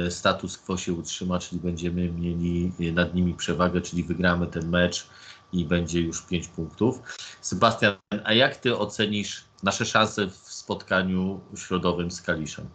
e, 0.05 0.11
status 0.11 0.57
quo 0.57 0.77
się 0.77 0.93
utrzyma, 0.93 1.39
czyli 1.39 1.61
będziemy 1.61 2.11
mieli 2.11 2.71
nad 2.93 3.13
nimi 3.13 3.33
przewagę, 3.33 3.81
czyli 3.81 4.03
wygramy 4.03 4.47
ten 4.47 4.69
mecz 4.69 5.07
i 5.53 5.65
będzie 5.65 6.01
już 6.01 6.21
5 6.21 6.47
punktów. 6.47 7.01
Sebastian, 7.41 7.95
a 8.23 8.33
jak 8.33 8.55
ty 8.55 8.77
ocenisz 8.77 9.43
nasze 9.63 9.85
szanse 9.85 10.27
w 10.27 10.35
spotkaniu 10.35 11.39
środowym 11.55 12.11
z 12.11 12.21
Kaliszem? 12.21 12.69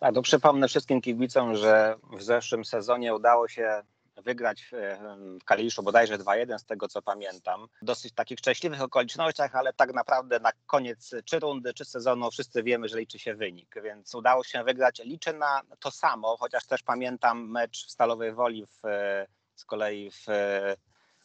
Tak, 0.00 0.14
to 0.14 0.22
przypomnę 0.22 0.68
wszystkim 0.68 1.00
kibicom, 1.00 1.56
że 1.56 1.96
w 2.18 2.22
zeszłym 2.22 2.64
sezonie 2.64 3.14
udało 3.14 3.48
się 3.48 3.82
wygrać 4.16 4.70
w 4.70 5.44
Kaliszu 5.44 5.82
bodajże 5.82 6.18
2-1 6.18 6.58
z 6.58 6.64
tego 6.64 6.88
co 6.88 7.02
pamiętam. 7.02 7.66
Dosyć 7.82 8.12
takich 8.12 8.38
szczęśliwych 8.38 8.82
okolicznościach, 8.82 9.54
ale 9.54 9.72
tak 9.72 9.94
naprawdę 9.94 10.40
na 10.40 10.52
koniec 10.66 11.14
czy 11.24 11.38
rundy, 11.38 11.74
czy 11.74 11.84
sezonu 11.84 12.30
wszyscy 12.30 12.62
wiemy, 12.62 12.88
że 12.88 12.98
liczy 12.98 13.18
się 13.18 13.34
wynik, 13.34 13.74
więc 13.82 14.14
udało 14.14 14.44
się 14.44 14.64
wygrać. 14.64 15.00
Liczę 15.04 15.32
na 15.32 15.62
to 15.80 15.90
samo, 15.90 16.36
chociaż 16.36 16.66
też 16.66 16.82
pamiętam 16.82 17.50
mecz 17.50 17.86
w 17.86 17.90
Stalowej 17.90 18.32
Woli 18.32 18.66
w, 18.66 18.80
z 19.54 19.64
kolei 19.64 20.10
w 20.10 20.26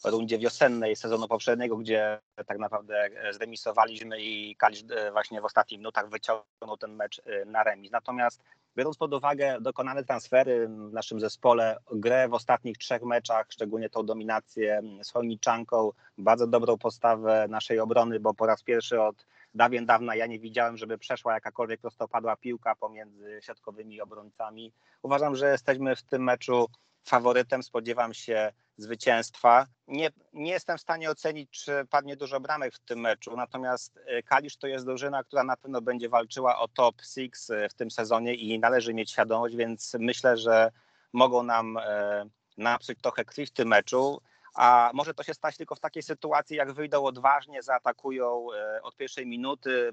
rundzie 0.05 0.37
wiosennej 0.37 0.95
sezonu 0.95 1.27
poprzedniego, 1.27 1.77
gdzie 1.77 2.19
tak 2.45 2.59
naprawdę 2.59 3.09
zremisowaliśmy 3.31 4.21
i 4.21 4.55
Kalisz 4.55 4.83
właśnie 5.11 5.41
w 5.41 5.45
ostatnich 5.45 5.79
minutach 5.79 6.09
wyciągnął 6.09 6.77
ten 6.79 6.95
mecz 6.95 7.21
na 7.45 7.63
remis. 7.63 7.91
Natomiast 7.91 8.41
biorąc 8.77 8.97
pod 8.97 9.13
uwagę 9.13 9.57
dokonane 9.61 10.03
transfery 10.03 10.67
w 10.67 10.93
naszym 10.93 11.19
zespole, 11.19 11.77
grę 11.91 12.27
w 12.29 12.33
ostatnich 12.33 12.77
trzech 12.77 13.03
meczach, 13.03 13.45
szczególnie 13.49 13.89
tą 13.89 14.05
dominację 14.05 14.81
z 15.03 15.11
Chojniczanką, 15.11 15.91
bardzo 16.17 16.47
dobrą 16.47 16.77
postawę 16.77 17.45
naszej 17.49 17.79
obrony, 17.79 18.19
bo 18.19 18.33
po 18.33 18.45
raz 18.45 18.63
pierwszy 18.63 19.01
od 19.01 19.25
dawien 19.53 19.85
dawna 19.85 20.15
ja 20.15 20.25
nie 20.25 20.39
widziałem, 20.39 20.77
żeby 20.77 20.97
przeszła 20.97 21.33
jakakolwiek 21.33 21.81
prostopadła 21.81 22.35
piłka 22.35 22.75
pomiędzy 22.75 23.39
środkowymi 23.41 24.01
obrońcami. 24.01 24.71
Uważam, 25.01 25.35
że 25.35 25.51
jesteśmy 25.51 25.95
w 25.95 26.03
tym 26.03 26.23
meczu 26.23 26.67
faworytem, 27.03 27.63
spodziewam 27.63 28.13
się 28.13 28.53
zwycięstwa. 28.77 29.67
Nie, 29.87 30.09
nie 30.33 30.51
jestem 30.51 30.77
w 30.77 30.81
stanie 30.81 31.09
ocenić, 31.09 31.49
czy 31.49 31.85
padnie 31.89 32.15
dużo 32.15 32.39
bramek 32.39 32.73
w 32.73 32.79
tym 32.79 32.99
meczu, 32.99 33.35
natomiast 33.35 33.99
Kalisz 34.25 34.57
to 34.57 34.67
jest 34.67 34.85
drużyna, 34.85 35.23
która 35.23 35.43
na 35.43 35.57
pewno 35.57 35.81
będzie 35.81 36.09
walczyła 36.09 36.59
o 36.59 36.67
top 36.67 36.95
6 37.01 37.31
w 37.69 37.73
tym 37.73 37.91
sezonie 37.91 38.35
i 38.35 38.59
należy 38.59 38.93
mieć 38.93 39.11
świadomość, 39.11 39.55
więc 39.55 39.95
myślę, 39.99 40.37
że 40.37 40.71
mogą 41.13 41.43
nam 41.43 41.77
e, 41.77 42.25
napsuć 42.57 43.01
trochę 43.01 43.25
krwi 43.25 43.45
w 43.45 43.51
tym 43.51 43.67
meczu. 43.67 44.21
A 44.55 44.91
może 44.93 45.13
to 45.13 45.23
się 45.23 45.33
stać 45.33 45.57
tylko 45.57 45.75
w 45.75 45.79
takiej 45.79 46.03
sytuacji, 46.03 46.57
jak 46.57 46.71
wyjdą 46.71 47.03
odważnie, 47.03 47.63
zaatakują 47.63 48.47
od 48.83 48.95
pierwszej 48.95 49.27
minuty, 49.27 49.91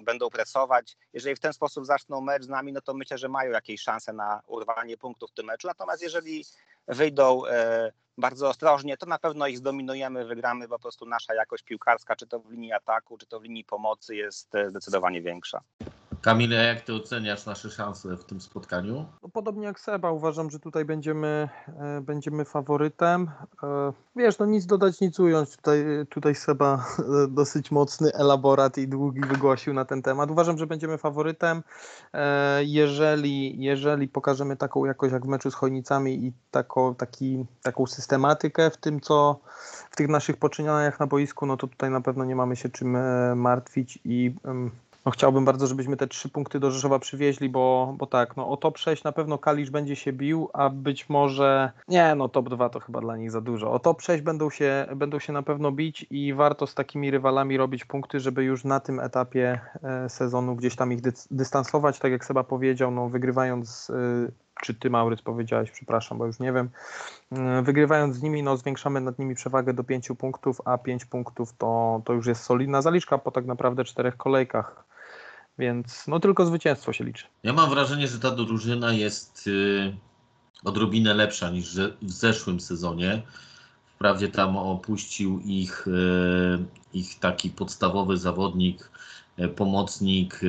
będą 0.00 0.30
presować. 0.30 0.96
Jeżeli 1.12 1.36
w 1.36 1.40
ten 1.40 1.52
sposób 1.52 1.86
zaczną 1.86 2.20
mecz 2.20 2.42
z 2.42 2.48
nami, 2.48 2.72
no 2.72 2.80
to 2.80 2.94
myślę, 2.94 3.18
że 3.18 3.28
mają 3.28 3.50
jakieś 3.50 3.80
szanse 3.80 4.12
na 4.12 4.40
urwanie 4.46 4.96
punktów 4.96 5.30
w 5.30 5.34
tym 5.34 5.46
meczu. 5.46 5.68
Natomiast 5.68 6.02
jeżeli 6.02 6.44
wyjdą 6.88 7.42
bardzo 8.18 8.48
ostrożnie, 8.48 8.96
to 8.96 9.06
na 9.06 9.18
pewno 9.18 9.46
ich 9.46 9.58
zdominujemy, 9.58 10.24
wygramy, 10.24 10.68
po 10.68 10.78
prostu 10.78 11.06
nasza 11.06 11.34
jakość 11.34 11.62
piłkarska, 11.62 12.16
czy 12.16 12.26
to 12.26 12.40
w 12.40 12.50
linii 12.50 12.72
ataku, 12.72 13.18
czy 13.18 13.26
to 13.26 13.40
w 13.40 13.42
linii 13.42 13.64
pomocy 13.64 14.16
jest 14.16 14.52
zdecydowanie 14.68 15.22
większa. 15.22 15.60
Kamile, 16.22 16.56
jak 16.56 16.80
ty 16.80 16.94
oceniasz 16.94 17.46
nasze 17.46 17.70
szanse 17.70 18.16
w 18.16 18.24
tym 18.24 18.40
spotkaniu? 18.40 19.04
No, 19.22 19.28
podobnie 19.28 19.66
jak 19.66 19.80
Seba, 19.80 20.10
uważam, 20.10 20.50
że 20.50 20.60
tutaj 20.60 20.84
będziemy, 20.84 21.48
e, 21.68 22.00
będziemy 22.00 22.44
faworytem. 22.44 23.30
E, 23.62 23.92
wiesz, 24.16 24.38
no 24.38 24.46
nic 24.46 24.66
dodać, 24.66 25.00
nic 25.00 25.20
ująć. 25.20 25.56
Tutaj, 25.56 25.84
tutaj 26.08 26.34
Seba 26.34 26.86
e, 26.98 27.28
dosyć 27.28 27.70
mocny 27.70 28.12
elaborat 28.14 28.78
i 28.78 28.88
długi 28.88 29.20
wygłosił 29.20 29.74
na 29.74 29.84
ten 29.84 30.02
temat. 30.02 30.30
Uważam, 30.30 30.58
że 30.58 30.66
będziemy 30.66 30.98
faworytem. 30.98 31.62
Jeżeli, 32.60 33.62
jeżeli 33.64 34.08
pokażemy 34.08 34.56
taką 34.56 34.84
jakość 34.84 35.12
jak 35.12 35.26
w 35.26 35.28
meczu 35.28 35.50
z 35.50 35.54
Chojnicami 35.54 36.26
i 36.26 36.32
taką, 36.50 36.94
taki, 36.94 37.46
taką 37.62 37.86
systematykę 37.86 38.70
w 38.70 38.76
tym, 38.76 39.00
co 39.00 39.40
w 39.90 39.96
tych 39.96 40.08
naszych 40.08 40.36
poczynieniach 40.36 41.00
na 41.00 41.06
boisku, 41.06 41.46
no 41.46 41.56
to 41.56 41.66
tutaj 41.66 41.90
na 41.90 42.00
pewno 42.00 42.24
nie 42.24 42.36
mamy 42.36 42.56
się 42.56 42.68
czym 42.68 42.96
martwić 43.36 43.98
i 44.04 44.34
no 45.04 45.12
chciałbym 45.12 45.44
bardzo, 45.44 45.66
żebyśmy 45.66 45.96
te 45.96 46.06
trzy 46.06 46.28
punkty 46.28 46.60
do 46.60 46.70
Rzeszowa 46.70 46.98
przywieźli, 46.98 47.48
bo, 47.48 47.94
bo 47.98 48.06
tak, 48.06 48.36
no 48.36 48.48
o 48.48 48.56
top 48.56 48.78
6 48.78 49.04
na 49.04 49.12
pewno 49.12 49.38
Kalisz 49.38 49.70
będzie 49.70 49.96
się 49.96 50.12
bił, 50.12 50.50
a 50.52 50.70
być 50.70 51.08
może, 51.08 51.72
nie 51.88 52.14
no 52.14 52.28
top 52.28 52.48
2 52.48 52.68
to 52.68 52.80
chyba 52.80 53.00
dla 53.00 53.16
nich 53.16 53.30
za 53.30 53.40
dużo. 53.40 53.72
O 53.72 53.78
top 53.78 54.02
6 54.02 54.22
będą 54.22 54.50
się, 54.50 54.86
będą 54.96 55.18
się 55.18 55.32
na 55.32 55.42
pewno 55.42 55.72
bić 55.72 56.06
i 56.10 56.34
warto 56.34 56.66
z 56.66 56.74
takimi 56.74 57.10
rywalami 57.10 57.56
robić 57.56 57.84
punkty, 57.84 58.20
żeby 58.20 58.44
już 58.44 58.64
na 58.64 58.80
tym 58.80 59.00
etapie 59.00 59.60
e, 59.82 60.08
sezonu 60.08 60.56
gdzieś 60.56 60.76
tam 60.76 60.92
ich 60.92 61.00
dystansować, 61.30 61.98
tak 61.98 62.12
jak 62.12 62.24
Seba 62.24 62.44
powiedział, 62.44 62.90
no 62.90 63.08
wygrywając 63.08 63.90
e, 63.90 64.32
czy 64.62 64.74
ty 64.74 64.90
Mauryc 64.90 65.22
powiedziałeś, 65.22 65.70
przepraszam, 65.70 66.18
bo 66.18 66.26
już 66.26 66.40
nie 66.40 66.52
wiem. 66.52 66.70
E, 67.32 67.62
wygrywając 67.62 68.16
z 68.16 68.22
nimi, 68.22 68.42
no 68.42 68.56
zwiększamy 68.56 69.00
nad 69.00 69.18
nimi 69.18 69.34
przewagę 69.34 69.74
do 69.74 69.84
5 69.84 70.08
punktów, 70.18 70.60
a 70.64 70.78
5 70.78 71.04
punktów 71.04 71.52
to, 71.58 72.02
to 72.04 72.12
już 72.12 72.26
jest 72.26 72.42
solidna 72.42 72.82
zaliczka 72.82 73.18
po 73.18 73.30
tak 73.30 73.46
naprawdę 73.46 73.84
czterech 73.84 74.16
kolejkach. 74.16 74.91
Więc 75.58 76.04
no 76.08 76.20
tylko 76.20 76.46
zwycięstwo 76.46 76.92
się 76.92 77.04
liczy. 77.04 77.24
Ja 77.42 77.52
mam 77.52 77.70
wrażenie, 77.70 78.08
że 78.08 78.18
ta 78.18 78.30
drużyna 78.30 78.92
jest 78.92 79.46
y, 79.46 79.96
odrobinę 80.64 81.14
lepsza 81.14 81.50
niż 81.50 81.76
w 82.02 82.10
zeszłym 82.10 82.60
sezonie. 82.60 83.22
Wprawdzie 83.94 84.28
tam 84.28 84.56
opuścił 84.56 85.40
ich, 85.44 85.86
y, 85.86 86.64
ich 86.92 87.18
taki 87.18 87.50
podstawowy 87.50 88.16
zawodnik, 88.16 88.90
y, 89.38 89.48
pomocnik 89.48 90.40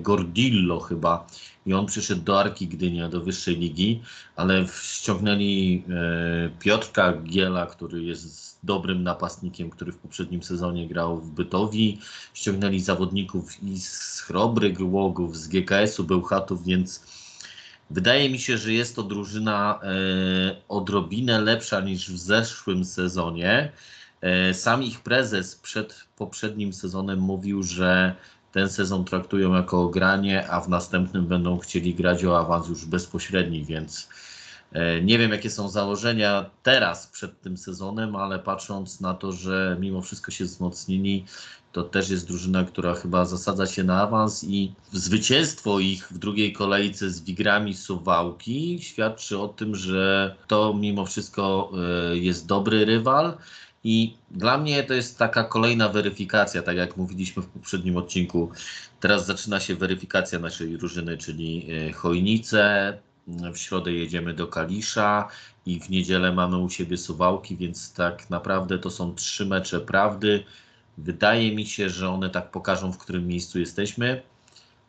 Gordillo 0.00 0.80
chyba 0.80 1.26
i 1.70 1.74
on 1.74 1.86
przyszedł 1.86 2.22
do 2.22 2.40
Arki 2.40 2.68
Gdynia, 2.68 3.08
do 3.08 3.20
wyższej 3.20 3.56
ligi, 3.56 4.02
ale 4.36 4.66
ściągnęli 4.82 5.84
Piotrka 6.58 7.12
Giela, 7.12 7.66
który 7.66 8.02
jest 8.02 8.58
dobrym 8.62 9.02
napastnikiem, 9.02 9.70
który 9.70 9.92
w 9.92 9.98
poprzednim 9.98 10.42
sezonie 10.42 10.88
grał 10.88 11.20
w 11.20 11.30
Bytowi. 11.30 11.98
Ściągnęli 12.34 12.80
zawodników 12.80 13.62
i 13.62 13.80
z 13.80 14.20
Chrobry 14.20 14.72
Głogów, 14.72 15.36
z 15.36 15.48
GKS-u, 15.48 16.04
Bełchatów, 16.04 16.64
więc 16.64 17.02
wydaje 17.90 18.30
mi 18.30 18.38
się, 18.38 18.58
że 18.58 18.72
jest 18.72 18.96
to 18.96 19.02
drużyna 19.02 19.80
e, 19.82 19.88
odrobinę 20.68 21.40
lepsza 21.40 21.80
niż 21.80 22.10
w 22.10 22.18
zeszłym 22.18 22.84
sezonie. 22.84 23.72
E, 24.20 24.54
sam 24.54 24.82
ich 24.82 25.00
prezes 25.00 25.56
przed 25.56 26.04
poprzednim 26.16 26.72
sezonem 26.72 27.18
mówił, 27.18 27.62
że 27.62 28.14
ten 28.52 28.68
sezon 28.68 29.04
traktują 29.04 29.54
jako 29.54 29.88
granie, 29.88 30.50
a 30.50 30.60
w 30.60 30.68
następnym 30.68 31.26
będą 31.26 31.58
chcieli 31.58 31.94
grać 31.94 32.24
o 32.24 32.38
awans 32.38 32.68
już 32.68 32.84
bezpośredni, 32.84 33.64
więc 33.64 34.08
E, 34.72 35.02
nie 35.02 35.18
wiem, 35.18 35.30
jakie 35.30 35.50
są 35.50 35.68
założenia 35.68 36.50
teraz 36.62 37.06
przed 37.06 37.40
tym 37.40 37.56
sezonem, 37.56 38.16
ale 38.16 38.38
patrząc 38.38 39.00
na 39.00 39.14
to, 39.14 39.32
że 39.32 39.76
mimo 39.80 40.02
wszystko 40.02 40.30
się 40.30 40.44
wzmocnili, 40.44 41.24
to 41.72 41.82
też 41.82 42.10
jest 42.10 42.26
drużyna, 42.26 42.64
która 42.64 42.94
chyba 42.94 43.24
zasadza 43.24 43.66
się 43.66 43.84
na 43.84 44.02
awans 44.02 44.44
i 44.44 44.72
zwycięstwo 44.92 45.80
ich 45.80 46.08
w 46.08 46.18
drugiej 46.18 46.52
kolejce 46.52 47.10
z 47.10 47.20
Wigrami 47.20 47.74
Suwałki 47.74 48.78
świadczy 48.82 49.38
o 49.38 49.48
tym, 49.48 49.76
że 49.76 50.34
to 50.46 50.74
mimo 50.74 51.06
wszystko 51.06 51.72
e, 52.12 52.16
jest 52.16 52.46
dobry 52.46 52.84
rywal. 52.84 53.36
I 53.84 54.14
dla 54.30 54.58
mnie 54.58 54.82
to 54.82 54.94
jest 54.94 55.18
taka 55.18 55.44
kolejna 55.44 55.88
weryfikacja, 55.88 56.62
tak 56.62 56.76
jak 56.76 56.96
mówiliśmy 56.96 57.42
w 57.42 57.46
poprzednim 57.46 57.96
odcinku. 57.96 58.50
Teraz 59.00 59.26
zaczyna 59.26 59.60
się 59.60 59.74
weryfikacja 59.74 60.38
naszej 60.38 60.78
drużyny, 60.78 61.18
czyli 61.18 61.66
e, 61.72 61.92
Chojnice, 61.92 62.98
w 63.26 63.58
środę 63.58 63.92
jedziemy 63.92 64.34
do 64.34 64.46
Kalisza 64.46 65.28
i 65.66 65.80
w 65.80 65.90
niedzielę 65.90 66.32
mamy 66.32 66.58
u 66.58 66.70
siebie 66.70 66.96
Suwałki, 66.96 67.56
więc 67.56 67.92
tak 67.92 68.30
naprawdę 68.30 68.78
to 68.78 68.90
są 68.90 69.14
trzy 69.14 69.46
mecze 69.46 69.80
prawdy. 69.80 70.44
Wydaje 70.98 71.56
mi 71.56 71.66
się, 71.66 71.90
że 71.90 72.08
one 72.10 72.30
tak 72.30 72.50
pokażą, 72.50 72.92
w 72.92 72.98
którym 72.98 73.26
miejscu 73.26 73.60
jesteśmy. 73.60 74.22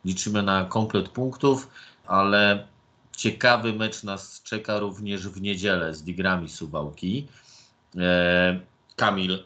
Liczymy 0.04 0.42
na 0.42 0.64
komplet 0.64 1.08
punktów, 1.08 1.68
ale 2.06 2.66
ciekawy 3.16 3.72
mecz 3.72 4.02
nas 4.02 4.42
czeka 4.42 4.78
również 4.78 5.28
w 5.28 5.42
niedzielę 5.42 5.94
z 5.94 6.02
Digrami 6.02 6.48
Suwałki. 6.48 7.28
Kamil, 8.96 9.44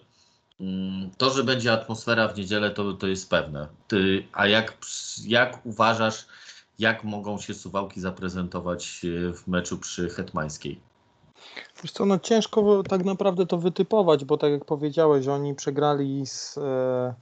mm, 0.60 1.10
to, 1.18 1.30
że 1.30 1.44
będzie 1.44 1.72
atmosfera 1.72 2.28
w 2.28 2.38
niedzielę, 2.38 2.70
to, 2.70 2.92
to 2.92 3.06
jest 3.06 3.30
pewne. 3.30 3.68
Ty, 3.88 4.26
a 4.32 4.46
jak, 4.46 4.76
jak 5.26 5.66
uważasz, 5.66 6.26
jak 6.78 7.04
mogą 7.04 7.38
się 7.38 7.54
Suwałki 7.54 8.00
zaprezentować 8.00 9.00
e, 9.04 9.32
w 9.32 9.48
meczu 9.48 9.78
przy 9.78 10.08
Hetmańskiej? 10.08 10.80
Wiesz 11.82 11.92
co, 11.92 12.06
no 12.06 12.18
ciężko 12.18 12.82
tak 12.82 13.04
naprawdę 13.04 13.46
to 13.46 13.58
wytypować, 13.58 14.24
bo 14.24 14.36
tak 14.36 14.50
jak 14.50 14.64
powiedziałeś, 14.64 15.28
oni 15.28 15.54
przegrali 15.54 16.26
z, 16.26 16.58
e, 16.58 17.14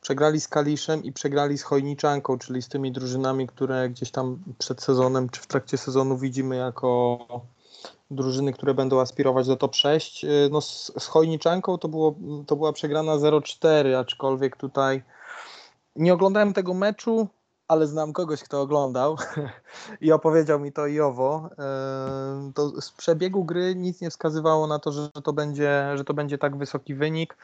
przegrali 0.00 0.40
z 0.40 0.48
Kaliszem 0.48 1.04
i 1.04 1.12
przegrali 1.12 1.58
z 1.58 1.62
Chojniczanką, 1.62 2.38
czyli 2.38 2.62
z 2.62 2.68
tymi 2.68 2.92
drużynami, 2.92 3.46
które 3.46 3.88
gdzieś 3.90 4.10
tam 4.10 4.38
przed 4.58 4.82
sezonem 4.82 5.28
czy 5.28 5.40
w 5.40 5.46
trakcie 5.46 5.78
sezonu 5.78 6.18
widzimy 6.18 6.56
jako 6.56 7.18
drużyny, 8.10 8.52
które 8.52 8.74
będą 8.74 9.00
aspirować 9.00 9.46
do 9.46 9.56
top 9.56 9.74
6. 9.74 10.24
E, 10.24 10.28
no 10.50 10.60
z, 10.60 10.92
z 10.98 11.06
Chojniczanką 11.06 11.78
to, 11.78 11.88
było, 11.88 12.14
to 12.46 12.56
była 12.56 12.72
przegrana 12.72 13.12
0-4, 13.12 13.94
aczkolwiek 13.94 14.56
tutaj 14.56 15.02
nie 15.96 16.14
oglądałem 16.14 16.52
tego 16.52 16.74
meczu, 16.74 17.28
ale 17.68 17.86
znam 17.86 18.12
kogoś, 18.12 18.42
kto 18.42 18.60
oglądał 18.60 19.16
i 20.00 20.12
opowiedział 20.12 20.60
mi 20.60 20.72
to 20.72 20.86
i 20.86 21.00
owo. 21.00 21.50
To 22.54 22.80
z 22.80 22.90
przebiegu 22.92 23.44
gry 23.44 23.74
nic 23.74 24.00
nie 24.00 24.10
wskazywało 24.10 24.66
na 24.66 24.78
to, 24.78 24.92
że 24.92 25.08
to 25.24 25.32
będzie, 25.32 25.92
że 25.94 26.04
to 26.04 26.14
będzie 26.14 26.38
tak 26.38 26.56
wysoki 26.56 26.94
wynik. 26.94 27.36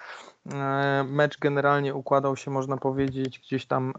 Mecz 1.05 1.39
generalnie 1.39 1.95
układał 1.95 2.37
się, 2.37 2.51
można 2.51 2.77
powiedzieć, 2.77 3.39
gdzieś 3.39 3.67
tam 3.67 3.93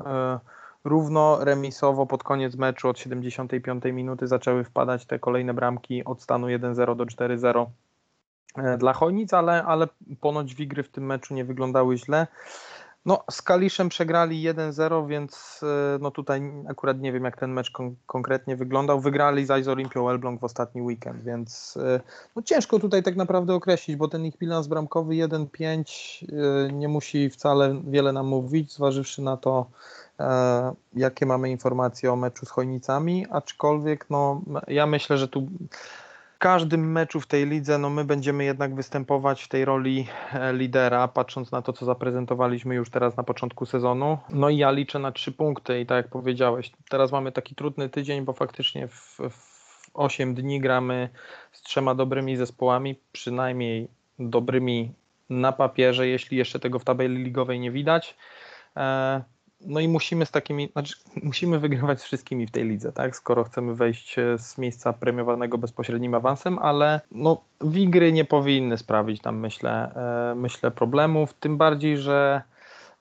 równo, 0.84 1.46
remisowo 1.46 2.06
pod 2.06 2.24
koniec 2.24 2.56
meczu 2.56 2.90
od 2.90 3.00
75 3.00 3.84
minuty 3.86 4.28
zaczęły 4.28 4.64
wpadać 4.64 5.06
te 5.06 5.20
kolejne 5.20 5.54
bramki 5.54 6.06
od 6.06 6.22
stanu 6.22 6.48
1-0 6.48 6.96
do 6.96 7.06
4-0 7.06 7.66
e, 8.58 8.78
dla 8.78 8.94
Chojnic, 8.94 9.34
ale, 9.34 9.64
ale 9.64 9.88
ponoć 10.22 10.56
wigry 10.56 10.84
w 10.84 10.90
tym 10.90 11.06
meczu 11.06 11.34
nie 11.34 11.46
wyglądały 11.46 11.98
źle. 11.98 12.28
No, 13.06 13.24
z 13.32 13.42
Kaliszem 13.42 13.90
przegrali 13.90 14.44
1-0, 14.44 15.08
więc 15.08 15.62
e, 15.64 15.98
no 16.02 16.12
tutaj 16.12 16.42
akurat 16.70 17.00
nie 17.00 17.12
wiem, 17.12 17.24
jak 17.24 17.38
ten 17.38 17.52
mecz 17.52 17.72
kon 17.72 17.96
konkretnie 18.06 18.56
wyglądał. 18.56 19.00
Wygrali 19.00 19.46
zaś 19.46 19.64
z 19.64 19.68
Olimpią 19.68 20.10
Elbląg 20.10 20.42
w 20.42 20.44
ostatni 20.44 20.82
weekend, 20.82 21.24
więc 21.24 21.78
e, 21.78 22.00
no 22.36 22.42
ciężko 22.42 22.80
tutaj 22.80 23.04
tak 23.04 23.16
naprawdę 23.16 23.54
określić, 23.54 23.98
bo 23.98 24.08
ten 24.08 24.26
ich 24.26 24.38
bilans 24.38 24.68
bramkowy 24.68 25.14
1-5 25.14 26.26
e, 26.70 26.74
nie 26.74 26.88
musi 26.88 27.30
wcale 27.30 27.82
wiele 27.88 28.14
nam 28.14 28.28
mówić, 28.28 28.74
zważywszy 28.74 29.22
na 29.22 29.38
to, 29.38 29.66
jakie 30.94 31.26
mamy 31.26 31.50
informacje 31.50 32.14
o 32.14 32.16
meczu 32.16 32.46
z 32.46 32.50
Chojnicami, 32.50 33.26
aczkolwiek 33.30 34.06
no, 34.10 34.42
ja 34.68 34.86
myślę, 34.86 35.18
że 35.18 35.28
tu 35.28 35.48
każdym 36.44 36.92
meczu 36.92 37.22
w 37.22 37.28
tej 37.28 37.48
lidze 37.48 37.78
no 37.78 37.90
my 37.90 38.06
będziemy 38.06 38.44
jednak 38.44 38.76
występować 38.76 39.44
w 39.44 39.48
tej 39.48 39.66
roli 39.66 40.08
e, 40.34 40.54
lidera, 40.54 41.08
patrząc 41.08 41.52
na 41.52 41.62
to, 41.62 41.74
co 41.74 41.86
zaprezentowaliśmy 41.86 42.76
już 42.76 42.90
teraz 42.90 43.18
na 43.18 43.24
początku 43.24 43.66
sezonu. 43.66 44.18
No 44.30 44.50
i 44.50 44.58
ja 44.58 44.72
liczę 44.72 45.00
na 45.00 45.12
trzy 45.12 45.32
punkty 45.32 45.80
i 45.80 45.86
tak 45.86 45.96
jak 45.96 46.08
powiedziałeś, 46.08 46.72
teraz 46.90 47.12
mamy 47.12 47.32
taki 47.32 47.56
trudny 47.56 47.90
tydzień, 47.90 48.26
bo 48.26 48.34
faktycznie 48.34 48.88
w, 48.88 49.20
w 49.30 49.90
8 49.94 50.36
dni 50.36 50.60
gramy 50.60 51.10
z 51.52 51.62
trzema 51.62 51.96
dobrymi 51.96 52.38
zespołami, 52.38 53.00
przynajmniej 53.12 53.88
dobrymi 54.20 54.94
na 55.30 55.52
papierze, 55.52 56.08
jeśli 56.08 56.38
jeszcze 56.38 56.60
tego 56.60 56.80
w 56.80 56.84
tabeli 56.84 57.24
ligowej 57.24 57.60
nie 57.60 57.72
widać. 57.72 58.18
E, 58.78 59.24
no 59.68 59.80
i 59.80 59.88
musimy 59.88 60.26
z 60.26 60.32
takimi, 60.32 60.70
znaczy 60.72 60.96
musimy 61.24 61.60
wygrywać 61.60 62.02
z 62.02 62.04
wszystkimi 62.04 62.48
w 62.48 62.52
tej 62.52 62.64
lidze, 62.64 62.92
tak? 62.92 63.16
Skoro 63.16 63.44
chcemy 63.44 63.76
wejść 63.76 64.20
e, 64.20 64.38
z 64.38 64.58
miejsca 64.58 64.94
premiowanego 64.94 65.58
bezpośrednim 65.58 66.14
awansem, 66.14 66.60
ale 66.60 67.02
no 67.12 67.42
Wigry 67.62 68.12
nie 68.12 68.26
powinny 68.26 68.78
sprawić 68.78 69.22
tam 69.22 69.40
myślę, 69.40 69.92
e, 70.32 70.36
myślę 70.36 70.72
problemów, 70.72 71.34
tym 71.34 71.58
bardziej, 71.58 71.98
że 71.98 72.42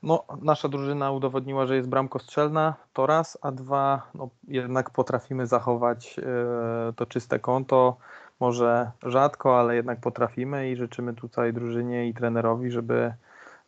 no, 0.02 0.24
nasza 0.42 0.68
drużyna 0.68 1.10
udowodniła, 1.10 1.66
że 1.66 1.76
jest 1.76 1.88
bramkostrzelna, 1.88 2.74
to 2.92 3.06
raz, 3.06 3.38
a 3.42 3.52
dwa, 3.52 4.02
no, 4.14 4.28
jednak 4.48 4.90
potrafimy 4.90 5.46
zachować 5.46 6.18
e, 6.18 6.92
to 6.92 7.06
czyste 7.06 7.38
konto, 7.38 7.96
może 8.40 8.90
rzadko, 9.02 9.60
ale 9.60 9.74
jednak 9.74 10.00
potrafimy 10.00 10.70
i 10.70 10.76
życzymy 10.76 11.14
tutaj 11.14 11.52
drużynie 11.52 12.08
i 12.08 12.14
trenerowi, 12.14 12.70
żeby 12.70 13.12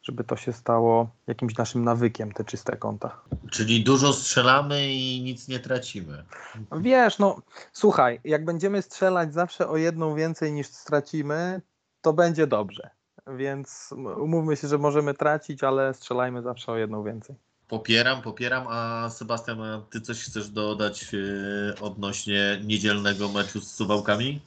żeby 0.04 0.24
to 0.24 0.36
się 0.36 0.52
stało 0.52 1.10
jakimś 1.26 1.56
naszym 1.56 1.84
nawykiem, 1.84 2.32
te 2.32 2.44
czyste 2.44 2.76
konta. 2.76 3.20
Czyli 3.50 3.84
dużo 3.84 4.12
strzelamy 4.12 4.92
i 4.92 5.22
nic 5.22 5.48
nie 5.48 5.58
tracimy. 5.58 6.24
Wiesz, 6.80 7.18
no 7.18 7.42
słuchaj, 7.72 8.20
jak 8.24 8.44
będziemy 8.44 8.82
strzelać 8.82 9.34
zawsze 9.34 9.68
o 9.68 9.76
jedną 9.76 10.14
więcej 10.14 10.52
niż 10.52 10.66
stracimy, 10.66 11.60
to 12.00 12.12
będzie 12.12 12.46
dobrze. 12.46 12.90
Więc 13.26 13.94
umówmy 14.16 14.56
się, 14.56 14.68
że 14.68 14.78
możemy 14.78 15.14
tracić, 15.14 15.64
ale 15.64 15.94
strzelajmy 15.94 16.42
zawsze 16.42 16.72
o 16.72 16.76
jedną 16.76 17.04
więcej. 17.04 17.36
Popieram, 17.68 18.22
popieram. 18.22 18.66
A 18.68 19.10
Sebastian, 19.10 19.62
a 19.62 19.82
ty 19.90 20.00
coś 20.00 20.24
chcesz 20.24 20.48
dodać 20.48 21.14
e, 21.14 21.80
odnośnie 21.80 22.60
niedzielnego 22.64 23.28
meczu 23.28 23.60
z 23.60 23.72
Suwałkami? 23.72 24.40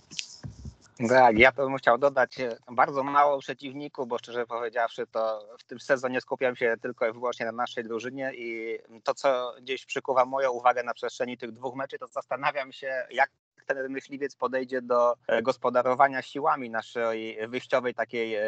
Tak, 1.10 1.40
ja 1.40 1.52
bym 1.52 1.78
chciał 1.78 1.98
dodać 1.98 2.40
e, 2.40 2.58
bardzo 2.72 3.04
mało 3.04 3.40
przeciwników, 3.40 4.08
bo 4.08 4.18
szczerze 4.18 4.46
powiedziawszy, 4.46 5.08
to 5.08 5.48
w 5.60 5.64
tym 5.64 5.80
sezonie 5.80 6.22
skupiam 6.22 6.56
się 6.56 6.76
tylko 6.82 7.08
i 7.08 7.14
wyłącznie 7.14 7.46
na 7.46 7.52
naszej 7.52 7.84
drużynie 7.84 8.32
i 8.36 8.80
to, 9.04 9.14
co 9.14 9.56
gdzieś 9.62 9.86
przykuwa 9.86 10.26
moją 10.26 10.52
uwagę 10.52 10.84
na 10.84 10.94
przestrzeni 10.94 11.38
tych 11.38 11.52
dwóch 11.52 11.76
meczy, 11.76 11.98
to 11.98 12.08
zastanawiam 12.08 12.72
się, 12.72 13.08
jak 13.12 13.30
ten 13.66 13.90
myśliwiec 13.90 14.36
podejdzie 14.36 14.82
do 14.82 15.16
e, 15.28 15.42
gospodarowania 15.42 16.22
siłami 16.22 16.70
naszej 16.70 17.48
wyjściowej 17.48 17.94
takiej 17.94 18.36
e, 18.36 18.44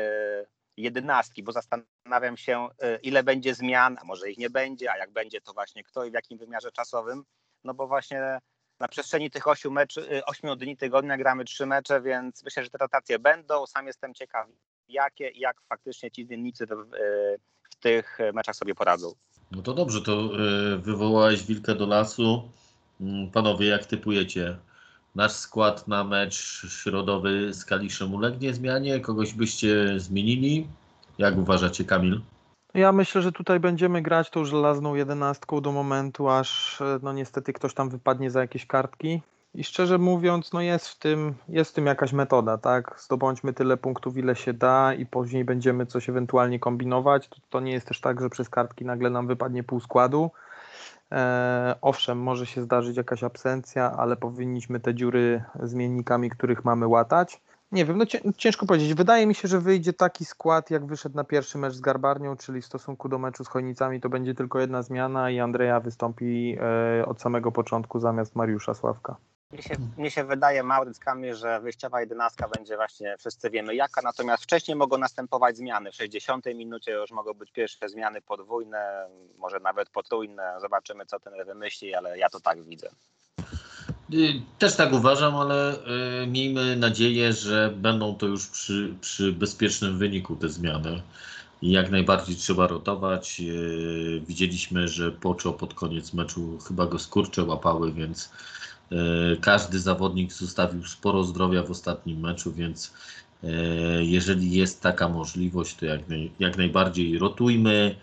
jedenastki, 0.78 1.44
bo 1.44 1.52
zastanawiam 1.52 2.38
się, 2.38 2.68
ile 3.04 3.24
będzie 3.24 3.56
zmian, 3.56 3.98
a 4.02 4.06
może 4.06 4.32
ich 4.32 4.38
nie 4.38 4.50
będzie, 4.50 4.92
a 4.92 4.98
jak 4.98 5.12
będzie, 5.12 5.42
to 5.42 5.54
właśnie 5.54 5.84
kto 5.84 6.06
i 6.06 6.12
w 6.12 6.14
jakim 6.14 6.38
wymiarze 6.38 6.72
czasowym, 6.72 7.24
no 7.64 7.74
bo 7.74 7.88
właśnie 7.88 8.40
na 8.80 8.88
przestrzeni 8.88 9.32
tych 9.32 9.48
8, 9.48 9.72
meczy, 9.72 10.24
8 10.26 10.58
dni 10.58 10.78
tygodnia 10.78 11.18
gramy 11.18 11.46
trzy 11.46 11.66
mecze, 11.66 12.02
więc 12.02 12.44
myślę, 12.44 12.64
że 12.64 12.70
te 12.70 12.78
rotacje 12.78 13.20
będą. 13.20 13.66
Sam 13.66 13.88
jestem 13.88 14.14
ciekaw, 14.14 14.48
jakie 14.90 15.30
i 15.30 15.40
jak 15.40 15.62
faktycznie 15.70 16.12
ci 16.12 16.26
zmiennicy 16.26 16.66
w, 16.66 16.70
w 17.70 17.76
tych 17.76 18.18
meczach 18.34 18.56
sobie 18.56 18.76
poradzą. 18.76 19.14
No 19.52 19.62
to 19.62 19.74
dobrze, 19.74 20.02
to 20.02 20.12
e, 20.14 20.78
wywołałeś 20.78 21.44
wilkę 21.44 21.76
do 21.76 21.88
lasu. 21.88 22.50
Mm, 23.02 23.32
panowie, 23.32 23.68
jak 23.68 23.86
typujecie? 23.86 24.58
Nasz 25.16 25.32
skład 25.32 25.88
na 25.88 26.04
mecz 26.04 26.36
środowy 26.70 27.54
z 27.54 27.66
Kaliszem 27.66 28.14
ulegnie 28.14 28.54
zmianie? 28.54 29.00
Kogoś 29.00 29.34
byście 29.34 30.00
zmienili? 30.00 30.68
Jak 31.18 31.38
uważacie, 31.38 31.84
Kamil? 31.84 32.22
Ja 32.74 32.92
myślę, 32.92 33.22
że 33.22 33.32
tutaj 33.32 33.60
będziemy 33.60 34.02
grać 34.02 34.30
tą 34.30 34.46
żelazną 34.46 34.96
jedenastką 34.96 35.62
do 35.62 35.72
momentu, 35.72 36.30
aż 36.30 36.80
no 37.02 37.14
niestety 37.14 37.54
ktoś 37.54 37.74
tam 37.74 37.90
wypadnie 37.90 38.32
za 38.32 38.42
jakieś 38.42 38.66
kartki. 38.66 39.22
I 39.54 39.64
szczerze 39.64 39.98
mówiąc, 39.98 40.54
no 40.54 40.62
jest 40.62 40.88
w 40.88 41.00
tym, 41.00 41.36
jest 41.48 41.72
w 41.72 41.74
tym 41.74 41.86
jakaś 41.86 42.14
metoda, 42.14 42.58
tak? 42.58 42.96
Zdobądźmy 43.00 43.54
tyle 43.54 43.78
punktów, 43.78 44.18
ile 44.18 44.36
się 44.36 44.54
da 44.54 44.94
i 44.94 45.06
później 45.06 45.46
będziemy 45.46 45.86
coś 45.86 46.10
ewentualnie 46.10 46.60
kombinować. 46.60 47.28
To, 47.28 47.38
to 47.50 47.60
nie 47.60 47.72
jest 47.72 47.88
też 47.88 48.02
tak, 48.02 48.22
że 48.22 48.30
przez 48.30 48.50
kartki 48.50 48.86
nagle 48.86 49.10
nam 49.10 49.28
wypadnie 49.28 49.64
pół 49.64 49.80
składu. 49.80 50.32
E, 51.12 51.76
owszem, 51.82 52.20
może 52.20 52.46
się 52.46 52.62
zdarzyć 52.62 52.98
jakaś 52.98 53.24
absencja, 53.24 53.92
ale 53.92 54.16
powinniśmy 54.16 54.80
te 54.80 54.96
dziury 54.96 55.44
zmiennikami, 55.64 56.30
których 56.30 56.66
mamy 56.66 56.88
łatać. 56.88 57.42
Nie 57.72 57.86
wiem, 57.86 57.98
no 57.98 58.06
ciężko 58.38 58.66
powiedzieć. 58.66 58.94
Wydaje 58.94 59.28
mi 59.28 59.36
się, 59.36 59.48
że 59.48 59.60
wyjdzie 59.60 59.94
taki 59.94 60.26
skład, 60.26 60.72
jak 60.72 60.86
wyszedł 60.86 61.16
na 61.16 61.24
pierwszy 61.24 61.58
mecz 61.58 61.74
z 61.74 61.82
Garbarnią, 61.82 62.38
czyli 62.38 62.62
w 62.62 62.66
stosunku 62.66 63.10
do 63.10 63.18
meczu 63.18 63.44
z 63.44 63.48
Chojnicami 63.48 64.02
to 64.02 64.10
będzie 64.10 64.36
tylko 64.36 64.60
jedna 64.60 64.82
zmiana 64.82 65.30
i 65.30 65.40
Andrea 65.40 65.80
wystąpi 65.80 66.58
e, 67.00 67.06
od 67.06 67.22
samego 67.22 67.52
początku 67.52 68.00
zamiast 68.00 68.36
Mariusza 68.36 68.74
Sławka. 68.74 69.16
Mnie 69.98 70.10
się, 70.10 70.16
się 70.16 70.24
wydaje, 70.24 70.64
Kamil, 71.00 71.36
że 71.36 71.60
wyjściowa 71.60 72.02
jedenastka 72.02 72.48
będzie 72.48 72.76
właśnie, 72.76 73.16
wszyscy 73.20 73.50
wiemy 73.50 73.76
jaka, 73.76 74.02
natomiast 74.02 74.44
wcześniej 74.44 74.78
mogą 74.78 74.98
następować 74.98 75.58
zmiany. 75.58 75.92
W 75.92 75.96
60 75.96 76.46
minucie 76.46 76.92
już 76.92 77.12
mogą 77.12 77.34
być 77.34 77.52
pierwsze 77.52 77.90
zmiany 77.90 78.22
podwójne, 78.22 79.08
może 79.38 79.60
nawet 79.60 79.90
potrójne. 79.90 80.56
Zobaczymy, 80.62 81.06
co 81.06 81.20
ten 81.20 81.34
wymyśli, 81.46 81.96
ale 81.96 82.18
ja 82.18 82.30
to 82.30 82.40
tak 82.40 82.64
widzę. 82.64 82.90
Y, 84.14 84.42
też 84.60 84.76
tak 84.76 84.94
uważam, 84.94 85.36
ale 85.36 85.76
y, 86.24 86.28
miejmy 86.28 86.76
nadzieję, 86.76 87.34
że 87.34 87.74
będą 87.78 88.16
to 88.16 88.26
już 88.26 88.48
przy, 88.48 88.94
przy 89.02 89.34
bezpiecznym 89.34 89.98
wyniku 89.98 90.36
te 90.36 90.50
zmiany. 90.50 91.02
I 91.62 91.72
jak 91.72 91.92
najbardziej 91.92 92.36
trzeba 92.36 92.68
rotować. 92.68 93.42
Y, 93.42 94.22
widzieliśmy, 94.28 94.88
że 94.88 95.12
Poczo 95.12 95.54
pod 95.54 95.74
koniec 95.74 96.14
meczu 96.14 96.58
chyba 96.68 96.86
go 96.86 97.00
skurcze 97.00 97.44
łapały, 97.44 97.94
więc 97.94 98.30
każdy 99.42 99.80
zawodnik 99.80 100.34
zostawił 100.34 100.86
sporo 100.86 101.24
zdrowia 101.24 101.64
w 101.64 101.72
ostatnim 101.72 102.20
meczu, 102.20 102.54
więc 102.54 102.94
Jeżeli 104.00 104.52
jest 104.52 104.82
taka 104.82 105.10
możliwość, 105.10 105.76
to 105.76 105.86
jak, 105.86 106.10
naj, 106.10 106.32
jak 106.40 106.58
najbardziej 106.58 107.20
rotujmy, 107.20 107.96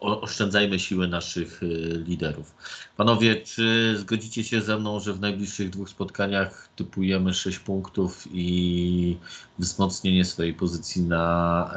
oszczędzajmy, 0.00 0.78
siły 0.78 1.08
naszych 1.08 1.60
liderów. 2.06 2.54
Panowie, 2.96 3.36
czy 3.36 3.94
zgodzicie 3.98 4.44
się 4.44 4.60
ze 4.60 4.78
mną, 4.78 5.00
że 5.00 5.12
w 5.12 5.20
najbliższych 5.20 5.70
dwóch 5.70 5.88
spotkaniach 5.88 6.68
typujemy 6.76 7.34
6 7.34 7.58
punktów 7.58 8.24
i 8.32 9.16
wzmocnienie 9.58 10.24
swojej 10.24 10.54
pozycji 10.54 11.02
na 11.02 11.74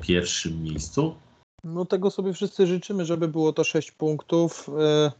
pierwszym 0.00 0.62
miejscu? 0.62 1.14
No 1.66 1.84
tego 1.84 2.10
sobie 2.10 2.32
wszyscy 2.32 2.66
życzymy, 2.66 3.04
żeby 3.04 3.28
było 3.28 3.52
to 3.52 3.64
6 3.64 3.92
punktów. 3.92 4.70
E, 4.78 5.12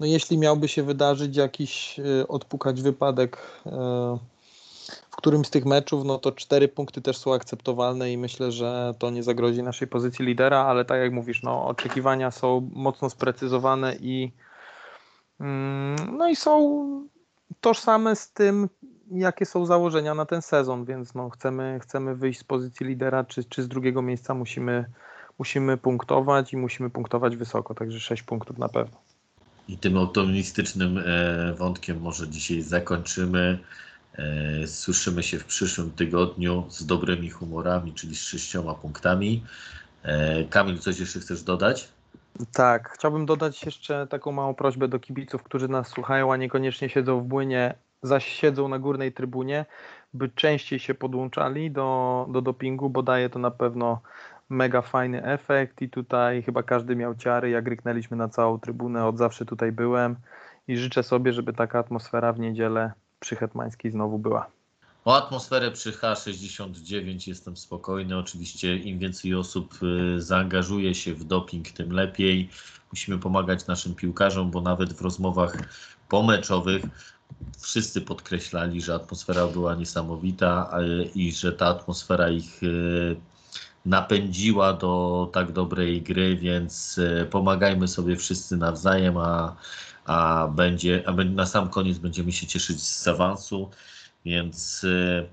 no 0.00 0.06
jeśli 0.06 0.38
miałby 0.38 0.68
się 0.68 0.82
wydarzyć 0.82 1.36
jakiś 1.36 2.00
e, 2.00 2.28
odpukać 2.28 2.82
wypadek 2.82 3.38
e, 3.66 4.18
w 5.10 5.16
którymś 5.16 5.46
z 5.46 5.50
tych 5.50 5.64
meczów, 5.64 6.04
no 6.04 6.18
to 6.18 6.32
4 6.32 6.68
punkty 6.68 7.02
też 7.02 7.16
są 7.16 7.34
akceptowalne 7.34 8.12
i 8.12 8.18
myślę, 8.18 8.52
że 8.52 8.94
to 8.98 9.10
nie 9.10 9.22
zagrozi 9.22 9.62
naszej 9.62 9.88
pozycji 9.88 10.24
lidera, 10.24 10.58
ale 10.58 10.84
tak 10.84 11.00
jak 11.00 11.12
mówisz, 11.12 11.42
no 11.42 11.66
oczekiwania 11.66 12.30
są 12.30 12.70
mocno 12.72 13.10
sprecyzowane 13.10 13.96
i 14.00 14.32
mm, 15.40 15.96
no 16.16 16.28
i 16.28 16.36
są 16.36 17.08
tożsame 17.60 18.16
z 18.16 18.32
tym, 18.32 18.68
jakie 19.10 19.46
są 19.46 19.66
założenia 19.66 20.14
na 20.14 20.26
ten 20.26 20.42
sezon, 20.42 20.84
więc 20.84 21.14
no 21.14 21.30
chcemy, 21.30 21.80
chcemy 21.82 22.16
wyjść 22.16 22.40
z 22.40 22.44
pozycji 22.44 22.86
lidera, 22.86 23.24
czy, 23.24 23.44
czy 23.44 23.62
z 23.62 23.68
drugiego 23.68 24.02
miejsca 24.02 24.34
musimy 24.34 24.84
musimy 25.38 25.76
punktować 25.76 26.52
i 26.52 26.56
musimy 26.56 26.90
punktować 26.90 27.36
wysoko, 27.36 27.74
także 27.74 28.00
6 28.00 28.22
punktów 28.22 28.58
na 28.58 28.68
pewno. 28.68 28.98
I 29.68 29.78
tym 29.78 29.96
optymistycznym 29.96 30.98
e, 30.98 31.54
wątkiem 31.54 32.00
może 32.00 32.28
dzisiaj 32.28 32.62
zakończymy. 32.62 33.58
E, 34.18 34.66
słyszymy 34.66 35.22
się 35.22 35.38
w 35.38 35.44
przyszłym 35.44 35.90
tygodniu 35.90 36.64
z 36.68 36.86
dobrymi 36.86 37.30
humorami, 37.30 37.92
czyli 37.92 38.16
z 38.16 38.22
sześcioma 38.22 38.74
punktami. 38.74 39.44
E, 40.02 40.44
Kamil, 40.44 40.78
coś 40.78 41.00
jeszcze 41.00 41.20
chcesz 41.20 41.42
dodać? 41.42 41.88
Tak, 42.52 42.90
chciałbym 42.90 43.26
dodać 43.26 43.64
jeszcze 43.64 44.06
taką 44.06 44.32
małą 44.32 44.54
prośbę 44.54 44.88
do 44.88 45.00
kibiców, 45.00 45.42
którzy 45.42 45.68
nas 45.68 45.88
słuchają, 45.88 46.32
a 46.32 46.36
niekoniecznie 46.36 46.88
siedzą 46.88 47.20
w 47.20 47.24
błynie, 47.24 47.74
zaś 48.02 48.24
siedzą 48.24 48.68
na 48.68 48.78
górnej 48.78 49.12
trybunie, 49.12 49.66
by 50.14 50.28
częściej 50.28 50.78
się 50.78 50.94
podłączali 50.94 51.70
do, 51.70 52.26
do 52.32 52.42
dopingu, 52.42 52.90
bo 52.90 53.02
daje 53.02 53.30
to 53.30 53.38
na 53.38 53.50
pewno 53.50 54.00
mega 54.48 54.82
fajny 54.82 55.24
efekt 55.24 55.82
i 55.82 55.90
tutaj 55.90 56.42
chyba 56.42 56.62
każdy 56.62 56.96
miał 56.96 57.14
ciary, 57.14 57.50
jak 57.50 57.68
ryknęliśmy 57.68 58.16
na 58.16 58.28
całą 58.28 58.60
trybunę, 58.60 59.06
od 59.06 59.18
zawsze 59.18 59.44
tutaj 59.44 59.72
byłem 59.72 60.16
i 60.68 60.76
życzę 60.76 61.02
sobie, 61.02 61.32
żeby 61.32 61.52
taka 61.52 61.78
atmosfera 61.78 62.32
w 62.32 62.40
niedzielę 62.40 62.92
przy 63.24 63.36
Hetmańskiej 63.36 63.90
znowu 63.90 64.18
była. 64.18 64.50
O 65.04 65.16
atmosferę 65.16 65.70
przy 65.70 65.92
H69 65.92 67.28
jestem 67.28 67.56
spokojny. 67.56 68.18
Oczywiście 68.18 68.76
im 68.76 68.98
więcej 68.98 69.34
osób 69.34 69.74
y, 69.82 70.22
zaangażuje 70.22 70.94
się 70.94 71.14
w 71.14 71.24
doping, 71.24 71.70
tym 71.70 71.92
lepiej. 71.92 72.48
Musimy 72.92 73.18
pomagać 73.18 73.66
naszym 73.66 73.94
piłkarzom, 73.94 74.50
bo 74.50 74.60
nawet 74.60 74.92
w 74.92 75.00
rozmowach 75.00 75.56
pomeczowych 76.08 76.82
wszyscy 77.58 78.00
podkreślali, 78.00 78.80
że 78.80 78.94
atmosfera 78.94 79.46
była 79.46 79.74
niesamowita 79.74 80.70
i 81.14 81.32
że 81.32 81.52
ta 81.52 81.66
atmosfera 81.66 82.30
ich 82.30 82.62
y, 82.62 83.16
napędziła 83.84 84.72
do 84.72 85.30
tak 85.32 85.52
dobrej 85.52 86.02
gry, 86.02 86.36
więc 86.36 86.98
e, 86.98 87.26
pomagajmy 87.26 87.88
sobie 87.88 88.16
wszyscy 88.16 88.56
nawzajem, 88.56 89.16
a, 89.18 89.56
a, 90.04 90.48
będzie, 90.48 91.02
a 91.06 91.12
na 91.12 91.46
sam 91.46 91.68
koniec 91.68 91.98
będziemy 91.98 92.32
się 92.32 92.46
cieszyć 92.46 92.82
z 92.82 93.08
awansu, 93.08 93.70
więc 94.24 94.84
e, 94.84 95.26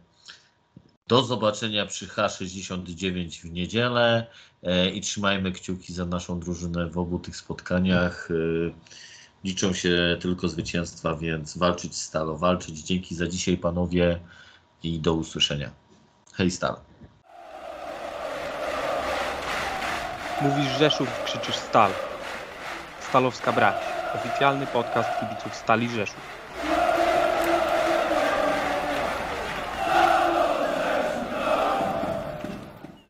do 1.08 1.24
zobaczenia 1.24 1.86
przy 1.86 2.08
H69 2.08 3.42
w 3.42 3.52
niedzielę 3.52 4.28
e, 4.64 4.90
i 4.90 5.02
trzymajmy 5.02 5.52
kciuki 5.52 5.94
za 5.94 6.06
naszą 6.06 6.40
drużynę 6.40 6.90
w 6.90 6.98
obu 6.98 7.20
tych 7.20 7.36
spotkaniach. 7.38 8.30
Liczą 9.44 9.74
się 9.74 10.18
tylko 10.20 10.48
zwycięstwa, 10.48 11.16
więc 11.16 11.58
walczyć 11.58 11.98
stalo, 11.98 12.38
walczyć. 12.38 12.80
Dzięki 12.80 13.16
za 13.16 13.28
dzisiaj, 13.28 13.58
panowie, 13.58 14.20
i 14.84 15.00
do 15.00 15.14
usłyszenia. 15.14 15.72
Hej, 16.34 16.52
Stal. 16.52 16.91
Mówisz 20.42 20.72
Rzeszów, 20.78 21.10
krzyczysz 21.24 21.56
Stal. 21.56 21.92
Stalowska 23.10 23.54
Brać. 23.54 23.76
Oficjalny 24.14 24.68
podcast 24.68 25.10
kibiców 25.20 25.56
Stali 25.56 25.90
Rzeszów. 25.90 26.41